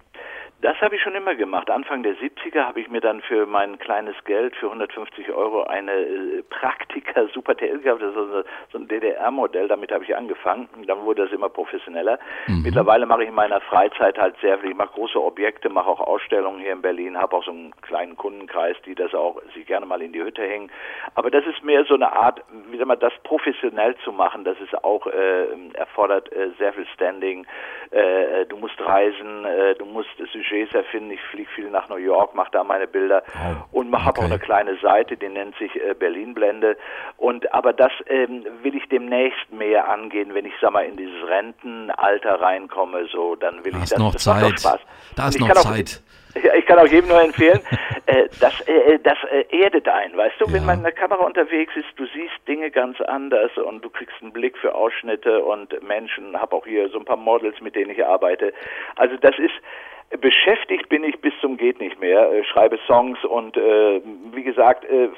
Das 0.64 0.80
habe 0.80 0.96
ich 0.96 1.02
schon 1.02 1.14
immer 1.14 1.36
gemacht. 1.36 1.70
Anfang 1.70 2.04
der 2.04 2.16
70er 2.16 2.64
habe 2.64 2.80
ich 2.80 2.90
mir 2.90 3.02
dann 3.02 3.22
für 3.22 3.46
mein 3.46 3.80
kleines 3.80 4.16
Geld, 4.24 4.56
für 4.56 4.68
150 4.68 5.30
Euro, 5.34 5.64
eine 5.64 5.92
äh, 5.92 6.42
Praktika 6.50 7.28
Super 7.34 7.58
TL 7.58 7.80
gehabt. 7.80 8.02
Das 8.02 8.16
ist 8.16 8.48
so, 8.72 8.78
ein 8.78 8.88
DDR-Modell. 8.88 9.68
Damit 9.68 9.92
habe 9.92 10.06
ich 10.06 10.16
angefangen. 10.16 10.70
Dann 10.88 11.02
wurde 11.02 11.24
das 11.24 11.34
immer 11.34 11.50
professioneller. 11.50 12.18
Mhm. 12.48 12.62
Mittlerweile 12.62 13.06
mache 13.06 13.24
ich 13.24 13.28
in 13.28 13.36
meiner 13.36 13.60
Freizeit 13.60 14.18
halt 14.18 14.38
sehr 14.40 14.58
viel. 14.60 14.70
Ich 14.70 14.78
mache 14.78 14.94
große 14.94 15.22
Objekte, 15.22 15.68
mache 15.68 15.90
auch 15.90 16.00
Ausstellungen 16.00 16.62
hier 16.62 16.72
in 16.72 16.82
Berlin, 16.82 17.18
habe 17.18 17.36
auch 17.36 17.44
so 17.44 17.52
einen 17.52 17.76
kleinen 17.82 18.16
Kundenkreis, 18.16 18.78
die 18.86 18.96
das 18.96 19.14
auch 19.14 19.42
sich 19.54 19.66
gerne 19.66 19.86
mal 19.86 20.02
in 20.02 20.14
die 20.14 20.24
Hütte 20.24 20.44
hängen. 20.44 20.72
Aber 21.16 21.30
das 21.30 21.46
ist 21.46 21.62
mehr 21.66 21.84
so 21.84 21.96
eine 21.96 22.14
Art, 22.14 22.42
wie 22.72 22.78
soll 22.78 22.86
man 22.86 23.00
das 23.02 23.12
professionell 23.24 23.98
zu 24.06 24.14
machen. 24.14 24.46
Das 24.46 24.58
ist 24.62 24.82
auch 24.82 25.08
äh, 25.08 25.44
erfordert 25.74 26.32
äh, 26.32 26.52
sehr 26.58 26.72
viel 26.72 26.88
Standing. 26.94 27.46
Äh, 27.92 28.46
du 28.46 28.56
musst 28.56 28.80
reisen, 28.80 29.44
äh, 29.44 29.76
du 29.76 29.84
musst 29.84 30.08
Sujet 30.32 30.53
Sujets 30.54 30.74
erfinden. 30.74 31.12
Ich 31.12 31.22
fliege 31.32 31.50
viel 31.56 31.70
nach 31.70 31.90
New 31.90 31.98
York, 31.98 32.36
mache 32.36 32.52
da 32.52 32.64
meine 32.64 32.88
Bilder 32.88 33.24
oh, 33.36 33.80
und 33.80 33.94
okay. 33.94 34.04
habe 34.04 34.20
auch 34.20 34.26
eine 34.26 34.40
kleine 34.40 34.78
Seite, 34.78 35.18
die 35.18 35.30
nennt 35.30 35.56
sich 35.58 35.76
äh, 35.76 35.94
Berlin 35.94 36.34
Blende. 36.34 36.78
Und 37.18 37.52
aber 37.54 37.74
das 37.74 37.92
ähm, 38.08 38.46
will 38.62 38.76
ich 38.76 38.88
demnächst 38.90 39.52
mehr 39.52 39.90
angehen, 39.90 40.34
wenn 40.34 40.46
ich 40.46 40.54
sag 40.62 40.72
mal 40.72 40.86
in 40.86 40.98
dieses 40.98 41.28
Rentenalter 41.28 42.42
reinkomme. 42.42 43.08
So, 43.12 43.36
dann 43.36 43.64
will 43.66 43.74
da 43.74 43.80
ich 43.80 43.90
das. 43.90 44.00
Noch 44.00 44.14
das 44.14 44.24
Zeit. 44.24 44.42
Macht 44.42 44.60
Spaß. 44.60 44.80
Da 45.16 45.28
ist 45.28 45.40
noch 45.40 45.52
Zeit. 45.54 46.02
Ja, 46.42 46.56
ich 46.56 46.66
kann 46.66 46.80
auch 46.80 46.88
jedem 46.88 47.10
nur 47.10 47.22
empfehlen, 47.22 47.60
äh, 48.08 48.28
das, 48.40 48.60
äh, 48.62 48.98
das 49.04 49.18
äh, 49.32 49.46
erdet 49.56 49.88
ein, 49.88 50.18
weißt 50.18 50.34
du, 50.40 50.46
ja. 50.46 50.54
wenn 50.54 50.66
man 50.66 50.78
in 50.80 50.84
der 50.84 50.92
Kamera 50.92 51.24
unterwegs 51.24 51.76
ist, 51.76 51.86
du 51.96 52.08
siehst 52.08 52.34
Dinge 52.48 52.72
ganz 52.72 53.00
anders 53.02 53.52
und 53.56 53.86
du 53.86 53.90
kriegst 53.92 54.16
einen 54.20 54.34
Blick 54.34 54.58
für 54.58 54.74
Ausschnitte 54.74 55.44
und 55.44 55.80
Menschen, 55.84 56.36
habe 56.42 56.56
auch 56.56 56.66
hier 56.66 56.90
so 56.90 56.98
ein 56.98 57.06
paar 57.06 57.18
Models, 57.18 57.62
mit 57.62 57.76
denen 57.76 57.92
ich 57.92 58.04
arbeite. 58.04 58.52
Also 58.96 59.16
das 59.18 59.38
ist, 59.38 59.54
beschäftigt 60.44 60.90
bin 60.90 61.04
ich 61.04 61.20
bis 61.22 61.34
zum 61.42 61.58
geht 61.58 61.80
nicht 61.80 62.00
mehr, 62.00 62.32
äh, 62.32 62.44
schreibe 62.44 62.78
Songs 62.86 63.24
und 63.24 63.56
äh, 63.56 64.02
wie 64.34 64.44
gesagt 64.44 64.86
äh, 64.86 65.10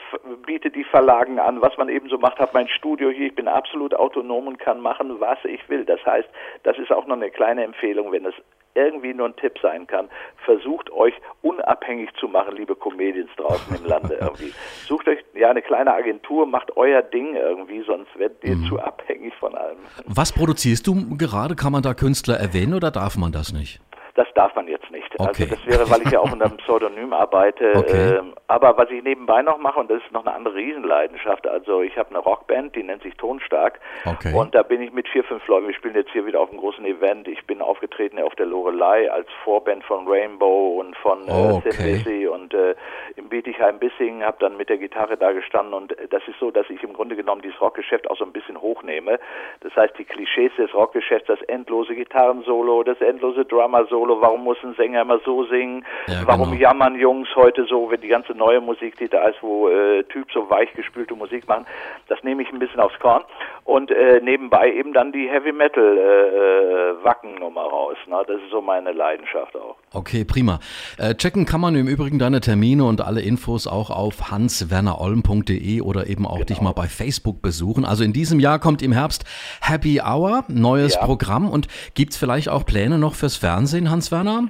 biete 0.46 0.70
die 0.70 0.84
Verlagen 0.84 1.40
an, 1.40 1.62
was 1.62 1.76
man 1.78 1.90
eben 1.90 2.10
so 2.10 2.18
macht, 2.18 2.40
habe 2.40 2.52
mein 2.54 2.68
Studio 2.68 3.10
hier, 3.10 3.28
ich 3.28 3.36
bin 3.36 3.48
absolut 3.48 3.96
autonom 3.96 4.48
und 4.48 4.60
kann 4.60 4.82
machen, 4.82 5.20
was 5.20 5.40
ich 5.46 5.68
will. 5.70 5.86
Das 5.86 6.04
heißt, 6.06 6.28
das 6.64 6.78
ist 6.78 6.92
auch 6.92 7.08
noch 7.08 7.16
eine 7.16 7.32
kleine 7.32 7.64
Empfehlung, 7.64 8.12
wenn 8.12 8.26
es 8.26 8.36
irgendwie 8.76 9.14
nur 9.14 9.28
ein 9.28 9.36
Tipp 9.38 9.58
sein 9.62 9.88
kann. 9.88 10.10
Versucht 10.44 10.92
euch 10.92 11.14
unabhängig 11.42 12.10
zu 12.20 12.28
machen, 12.28 12.56
liebe 12.58 12.76
Comedians 12.76 13.32
draußen 13.38 13.76
im 13.76 13.86
Lande 13.86 14.16
irgendwie. 14.22 14.54
Sucht 14.86 15.08
euch 15.08 15.24
ja 15.34 15.50
eine 15.50 15.62
kleine 15.62 15.94
Agentur, 15.94 16.46
macht 16.46 16.76
euer 16.76 17.02
Ding 17.02 17.36
irgendwie, 17.36 17.82
sonst 17.84 18.18
werdet 18.20 18.44
ihr 18.44 18.58
mhm. 18.58 18.66
zu 18.66 18.80
abhängig 18.80 19.34
von 19.36 19.56
allem. 19.56 19.78
Was 20.06 20.34
produzierst 20.34 20.86
du 20.86 21.18
gerade? 21.18 21.56
Kann 21.56 21.72
man 21.72 21.82
da 21.82 21.94
Künstler 21.94 22.36
erwähnen 22.36 22.74
oder 22.74 22.92
darf 22.92 23.18
man 23.18 23.32
das 23.32 23.54
nicht? 23.54 23.80
Das 24.16 24.28
darf 24.34 24.56
man 24.56 24.68
jetzt 24.68 24.90
nicht. 24.92 24.95
Okay. 25.20 25.44
Also 25.44 25.56
das 25.56 25.66
wäre, 25.66 25.90
weil 25.90 26.02
ich 26.02 26.12
ja 26.12 26.20
auch 26.20 26.32
unter 26.32 26.46
einem 26.46 26.58
Pseudonym 26.58 27.14
arbeite. 27.14 27.74
Okay. 27.86 28.18
Ähm, 28.18 28.34
aber 28.48 28.78
was 28.78 28.90
ich 28.90 29.04
nebenbei 29.04 29.42
noch 29.42 29.58
mache, 29.58 29.80
und 29.80 29.92
das 29.92 30.02
ist 30.02 30.12
noch 30.12 30.26
eine 30.26 30.34
andere 30.34 30.56
Riesenleidenschaft, 30.56 31.48
also 31.48 31.82
ich 31.82 31.98
habe 31.98 32.10
eine 32.10 32.20
Rockband, 32.20 32.76
die 32.76 32.84
nennt 32.84 33.04
sich 33.04 33.16
Tonstark. 33.16 33.80
Okay. 34.06 34.34
Und 34.34 34.56
da 34.56 34.64
bin 34.64 34.82
ich 34.82 34.92
mit 34.92 35.08
vier, 35.10 35.24
fünf 35.24 35.46
Leuten, 35.48 35.68
wir 35.68 35.76
spielen 35.76 35.96
jetzt 35.96 36.12
hier 36.12 36.26
wieder 36.26 36.40
auf 36.40 36.50
einem 36.50 36.60
großen 36.60 36.86
Event. 36.86 37.28
Ich 37.28 37.46
bin 37.46 37.62
aufgetreten 37.62 38.20
auf 38.20 38.34
der 38.36 38.46
Lorelei 38.46 39.12
als 39.12 39.28
Vorband 39.44 39.84
von 39.84 40.08
Rainbow 40.08 40.80
und 40.80 40.96
von 40.98 41.28
äh, 41.28 41.32
oh, 41.32 41.62
okay. 41.64 42.28
und 42.28 42.54
äh, 42.54 42.76
im 43.16 43.30
Bietigheim-Bissingen, 43.30 44.24
habe 44.24 44.38
dann 44.40 44.58
mit 44.58 44.70
der 44.70 44.78
Gitarre 44.78 45.18
da 45.18 45.32
gestanden 45.32 45.74
und 45.74 45.96
das 46.10 46.24
ist 46.28 46.40
so, 46.40 46.50
dass 46.50 46.70
ich 46.70 46.82
im 46.84 46.94
Grunde 46.94 47.16
genommen 47.16 47.42
dieses 47.42 47.60
Rockgeschäft 47.62 48.10
auch 48.10 48.18
so 48.18 48.26
ein 48.26 48.32
bisschen 48.32 48.60
hochnehme. 48.60 49.20
Das 49.62 49.76
heißt, 49.76 49.98
die 49.98 50.06
Klischees 50.06 50.52
des 50.58 50.74
Rockgeschäfts, 50.74 51.28
das 51.28 51.42
endlose 51.44 51.94
Gitarrensolo, 51.94 52.84
das 52.84 53.00
endlose 53.02 53.46
Drummer-Solo, 53.46 53.96
Solo, 53.96 54.22
warum 54.22 54.44
muss 54.44 54.58
ein 54.64 54.76
Sänger 54.76 55.05
immer 55.06 55.20
so 55.24 55.46
singen, 55.46 55.86
ja, 56.08 56.22
warum 56.26 56.52
genau. 56.52 56.62
jammern 56.62 56.96
Jungs 56.96 57.30
heute 57.36 57.66
so, 57.66 57.90
wenn 57.92 58.02
die 58.02 58.08
ganze 58.08 58.34
neue 58.34 58.60
Musik, 58.60 58.98
die 58.98 59.08
da 59.08 59.28
ist, 59.28 59.42
wo 59.42 59.70
äh, 59.70 60.04
Typ 60.04 60.32
so 60.34 60.50
weichgespülte 60.50 61.16
Musik 61.16 61.48
machen, 61.48 61.66
das 62.08 62.22
nehme 62.24 62.42
ich 62.42 62.52
ein 62.52 62.60
bisschen 62.60 62.80
aufs 62.80 62.98
Korn 63.00 63.24
und 63.64 63.92
äh, 63.92 64.20
nebenbei 64.22 64.72
eben 64.72 64.94
dann 64.94 65.12
die 65.12 65.30
Heavy 65.30 65.52
Metal 65.52 65.98
äh, 65.98 67.04
Wackennummer 67.04 67.62
raus. 67.62 67.98
Ne? 68.08 68.18
Das 68.28 68.38
ist 68.38 68.52
so 68.52 68.62
meine 68.62 68.92
Leidenschaft 68.92 69.56
auch. 69.56 69.76
Okay, 69.94 70.26
prima. 70.26 70.60
Äh, 70.98 71.16
checken 71.16 71.46
kann 71.46 71.62
man 71.62 71.76
im 71.76 71.88
Übrigen 71.88 72.20
deine 72.20 72.42
Termine 72.42 72.84
und 72.84 73.02
alle 73.02 73.22
Infos 73.22 73.68
auch 73.68 73.90
auf 73.90 74.32
hanswernerolm.de 74.32 75.82
oder 75.82 76.08
eben 76.08 76.26
auch 76.26 76.36
genau. 76.36 76.46
dich 76.46 76.62
mal 76.62 76.74
bei 76.74 76.88
Facebook 76.88 77.42
besuchen. 77.42 77.86
Also 77.86 78.04
in 78.04 78.14
diesem 78.14 78.40
Jahr 78.40 78.60
kommt 78.60 78.82
im 78.82 78.92
Herbst 78.92 79.26
Happy 79.62 80.02
Hour, 80.02 80.44
neues 80.48 80.96
ja. 80.96 81.06
Programm 81.06 81.50
und 81.50 81.68
gibt 81.94 82.14
es 82.14 82.18
vielleicht 82.18 82.50
auch 82.50 82.66
Pläne 82.66 82.98
noch 82.98 83.16
fürs 83.16 83.36
Fernsehen, 83.36 83.90
Hans-Werner? 83.90 84.50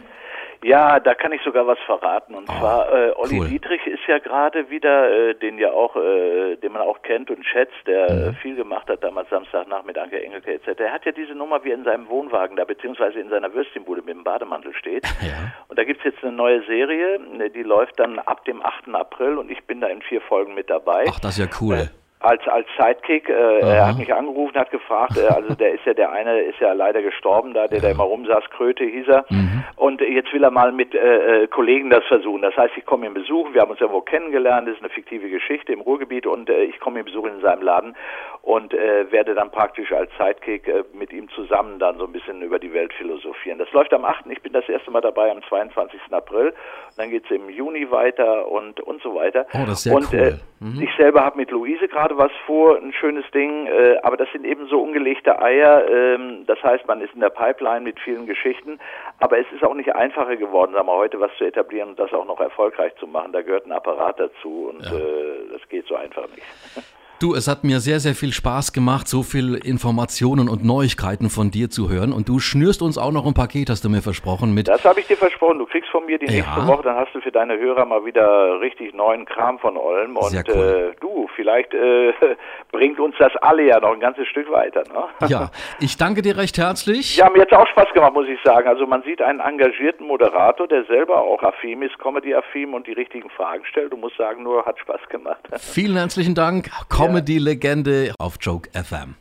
Ja, 0.66 1.00
da 1.00 1.14
kann 1.14 1.32
ich 1.32 1.44
sogar 1.44 1.68
was 1.68 1.78
verraten. 1.86 2.34
Und 2.34 2.50
oh, 2.50 2.60
zwar, 2.60 2.92
äh, 2.92 3.12
Olli 3.18 3.40
cool. 3.40 3.48
Dietrich 3.50 3.86
ist 3.86 4.02
ja 4.08 4.18
gerade 4.18 4.68
wieder, 4.72 5.12
äh, 5.12 5.36
den 5.36 5.60
ja 5.60 5.72
auch, 5.72 5.96
äh, 5.96 6.56
den 6.56 6.72
man 6.72 6.82
auch 6.82 7.04
kennt 7.04 7.30
und 7.30 7.46
schätzt, 7.46 7.76
der 7.86 8.12
mhm. 8.12 8.30
äh, 8.30 8.34
viel 8.42 8.56
gemacht 8.56 8.90
hat 8.90 9.04
damals 9.04 9.30
Samstagnacht 9.30 9.86
mit 9.86 9.96
Anke 9.96 10.24
Engelke 10.24 10.54
etc. 10.54 10.80
Er 10.80 10.92
hat 10.92 11.06
ja 11.06 11.12
diese 11.12 11.34
Nummer, 11.34 11.64
wie 11.64 11.70
er 11.70 11.76
in 11.76 11.84
seinem 11.84 12.10
Wohnwagen 12.10 12.58
da, 12.58 12.66
beziehungsweise 12.66 13.20
in 13.20 13.30
seiner 13.30 13.54
Würstchenbude 13.54 14.02
mit 14.02 14.16
dem 14.16 14.24
Bademantel 14.24 14.74
steht. 14.74 15.06
Ja. 15.26 15.54
Und 15.70 15.80
da 15.80 15.84
gibt's 15.84 16.04
jetzt 16.04 16.24
eine 16.24 16.34
neue 16.34 16.64
Serie, 16.66 17.20
die 17.50 17.64
läuft 17.64 18.00
dann 18.00 18.20
ab 18.20 18.46
dem 18.46 18.64
8. 18.64 18.94
April 18.94 19.38
und 19.40 19.50
ich 19.50 19.64
bin 19.66 19.82
da 19.82 19.88
in 19.88 20.02
vier 20.04 20.22
Folgen 20.22 20.54
mit 20.54 20.70
dabei. 20.70 21.06
Ach, 21.10 21.20
das 21.20 21.40
ist 21.40 21.40
ja 21.40 21.58
cool. 21.62 21.90
Äh, 22.20 22.26
als 22.26 22.48
als 22.48 22.68
Sidekick. 22.78 23.30
Äh, 23.30 23.60
er 23.60 23.88
hat 23.88 23.98
mich 23.98 24.14
angerufen, 24.14 24.58
hat 24.58 24.72
gefragt, 24.72 25.18
äh, 25.18 25.28
also 25.28 25.54
der 25.54 25.74
ist 25.74 25.86
ja 25.86 25.94
der 25.94 26.12
eine 26.12 26.40
ist 26.42 26.60
ja 26.60 26.74
leider 26.74 27.02
gestorben, 27.02 27.54
da 27.54 27.68
der 27.68 27.80
ja. 27.80 27.86
da 27.86 27.92
immer 27.92 28.04
rumsaß, 28.04 28.44
Kröte 28.52 28.84
hieß 28.84 29.08
er. 29.08 29.26
Mhm. 29.30 29.64
Und 29.76 30.02
jetzt 30.02 30.32
will 30.34 30.44
er 30.44 30.52
mal 30.52 30.72
mit 30.72 30.96
äh, 30.96 31.44
äh, 31.44 31.48
Kollegen 31.48 31.90
das 31.90 32.04
versuchen. 32.06 32.42
Das 32.42 32.56
heißt, 32.56 32.74
ich 32.78 32.86
komme 32.86 33.06
ihn 33.06 33.14
besuchen. 33.14 33.54
Wir 33.54 33.62
haben 33.62 33.72
uns 33.72 33.80
ja 33.80 33.92
wohl 33.92 34.04
kennengelernt. 34.04 34.68
Das 34.68 34.76
ist 34.76 34.82
eine 34.82 34.90
fiktive 34.90 35.30
Geschichte 35.30 35.74
im 35.74 35.82
Ruhrgebiet 35.82 36.26
und 36.26 36.50
äh, 36.50 36.64
ich 36.64 36.80
komme 36.80 37.00
ihn 37.00 37.06
besuchen 37.06 37.36
in 37.36 37.42
seinem 37.42 37.62
Laden 37.62 37.96
und 38.42 38.74
äh, 38.74 39.12
werde 39.12 39.34
dann 39.34 39.52
praktisch 39.52 39.92
als 39.92 40.12
Sidekick 40.18 40.68
äh, 40.68 40.84
mit 40.94 41.12
ihm 41.12 41.30
zusammen 41.30 41.80
dann 41.80 41.98
so 41.98 42.06
ein 42.06 42.12
bisschen 42.12 42.42
über 42.42 42.60
die 42.60 42.74
Welt 42.74 42.94
philosophieren. 42.94 43.60
Das 43.60 43.72
läuft 43.72 43.94
am 43.94 44.06
8. 44.06 44.26
Ich 44.30 44.42
bin 44.42 44.54
das 44.54 44.68
erste 44.70 44.92
Mal 44.92 45.02
dabei 45.02 45.32
am 45.32 45.42
22. 45.44 46.00
April. 46.12 46.54
Dann 46.98 47.10
geht 47.10 47.26
es 47.26 47.32
im 47.32 47.50
Juni 47.50 47.90
weiter 47.92 48.48
und 48.48 48.80
und 48.80 49.02
so 49.02 49.16
weiter. 49.16 49.46
Oh, 49.54 49.66
das 49.66 49.80
ist 49.80 49.84
sehr 49.84 49.96
und, 49.96 50.14
cool. 50.14 50.20
Äh, 50.20 50.64
mhm. 50.64 50.82
Ich 50.82 50.90
selber 50.96 51.24
habe 51.24 51.38
mit 51.38 51.52
Luise 51.52 51.88
gerade 51.88 52.05
was 52.12 52.32
vor, 52.46 52.78
ein 52.78 52.94
schönes 52.94 53.26
Ding, 53.32 53.68
äh, 53.68 53.98
aber 54.04 54.18
das 54.18 54.32
sind 54.32 54.46
eben 54.46 54.68
so 54.68 54.82
ungelegte 54.82 55.42
Eier. 55.42 55.88
Ähm, 55.90 56.46
das 56.46 56.62
heißt, 56.64 56.88
man 56.88 57.02
ist 57.02 57.14
in 57.14 57.22
der 57.22 57.30
Pipeline 57.30 57.82
mit 57.82 58.00
vielen 58.00 58.26
Geschichten, 58.26 58.80
aber 59.20 59.40
es 59.40 59.46
ist 59.54 59.64
auch 59.64 59.74
nicht 59.74 59.94
einfacher 59.96 60.36
geworden, 60.36 60.74
sagen 60.74 60.88
wir 60.88 60.96
heute 60.96 61.20
was 61.20 61.32
zu 61.38 61.46
etablieren 61.46 61.90
und 61.90 62.00
das 62.00 62.14
auch 62.14 62.26
noch 62.26 62.40
erfolgreich 62.40 62.96
zu 62.96 63.08
machen. 63.08 63.32
Da 63.32 63.42
gehört 63.42 63.66
ein 63.66 63.72
Apparat 63.72 64.20
dazu 64.20 64.72
und 64.74 64.84
ja. 64.86 64.98
äh, 64.98 65.52
das 65.52 65.68
geht 65.70 65.88
so 65.88 65.96
einfach 65.96 66.28
nicht. 66.30 66.46
Du, 67.20 67.34
es 67.34 67.48
hat 67.48 67.64
mir 67.64 67.80
sehr, 67.80 68.02
sehr 68.02 68.14
viel 68.14 68.34
Spaß 68.34 68.74
gemacht, 68.74 69.08
so 69.08 69.24
viel 69.24 69.56
Informationen 69.56 70.50
und 70.50 70.66
Neuigkeiten 70.66 71.30
von 71.30 71.50
dir 71.50 71.70
zu 71.70 71.90
hören. 71.90 72.12
Und 72.12 72.28
du 72.28 72.40
schnürst 72.40 72.82
uns 72.82 72.98
auch 72.98 73.14
noch 73.14 73.26
ein 73.26 73.34
Paket, 73.34 73.70
hast 73.70 73.86
du 73.86 73.90
mir 73.90 74.02
versprochen. 74.02 74.54
Mit 74.54 74.68
das 74.68 74.84
habe 74.84 75.00
ich 75.00 75.08
dir 75.08 75.16
versprochen. 75.16 75.60
Du 75.60 75.66
kriegst 75.66 75.90
von 75.92 76.06
mir 76.06 76.20
die 76.20 76.26
ja. 76.26 76.44
nächste 76.44 76.68
Woche, 76.68 76.84
dann 76.84 76.98
hast 76.98 77.16
du 77.16 77.22
für 77.22 77.32
deine 77.32 77.58
Hörer 77.58 77.86
mal 77.86 78.04
wieder 78.04 78.60
richtig 78.60 78.94
neuen 78.94 79.26
Kram 79.26 79.60
von 79.60 79.78
Olm. 79.78 80.18
Und 80.18 80.34
cool. 80.50 80.94
äh, 80.94 81.00
du, 81.00 81.30
vielleicht 81.38 81.74
äh, 81.74 82.12
bringt 82.74 83.00
uns 83.00 83.16
das 83.18 83.32
alle 83.38 83.64
ja 83.64 83.80
noch 83.80 83.94
ein 83.94 84.02
ganzes 84.02 84.28
Stück 84.28 84.52
weiter. 84.52 84.84
Ne? 84.92 85.06
Ja, 85.30 85.50
ich 85.80 85.98
danke 85.98 86.22
dir 86.22 86.38
recht 86.38 86.58
herzlich. 86.58 87.18
Ja, 87.18 87.30
mir 87.30 87.42
hat 87.42 87.52
es 87.52 87.58
auch 87.58 87.68
Spaß 87.68 87.94
gemacht, 87.94 88.14
muss 88.14 88.28
ich 88.28 88.40
sagen. 88.44 88.68
Also 88.68 88.86
man 88.86 89.02
sieht 89.04 89.22
einen 89.22 89.40
engagierten 89.40 90.06
Moderator, 90.06 90.68
der 90.68 90.84
selber 90.86 91.22
auch 91.22 91.42
affin 91.42 91.82
ist, 91.82 91.98
Comedy-affin 91.98 92.74
und 92.74 92.86
die 92.86 92.94
richtigen 92.94 93.30
Fragen 93.30 93.66
stellt. 93.66 93.94
Du 93.94 93.98
musst 93.98 94.18
sagen, 94.18 94.44
nur 94.44 94.66
hat 94.66 94.78
Spaß 94.80 95.02
gemacht. 95.10 95.40
Vielen 95.58 95.96
herzlichen 95.96 96.36
Dank. 96.36 96.70
Comedy-Legende 97.06 98.16
auf 98.18 98.38
Joke 98.42 98.68
FM. 98.74 99.16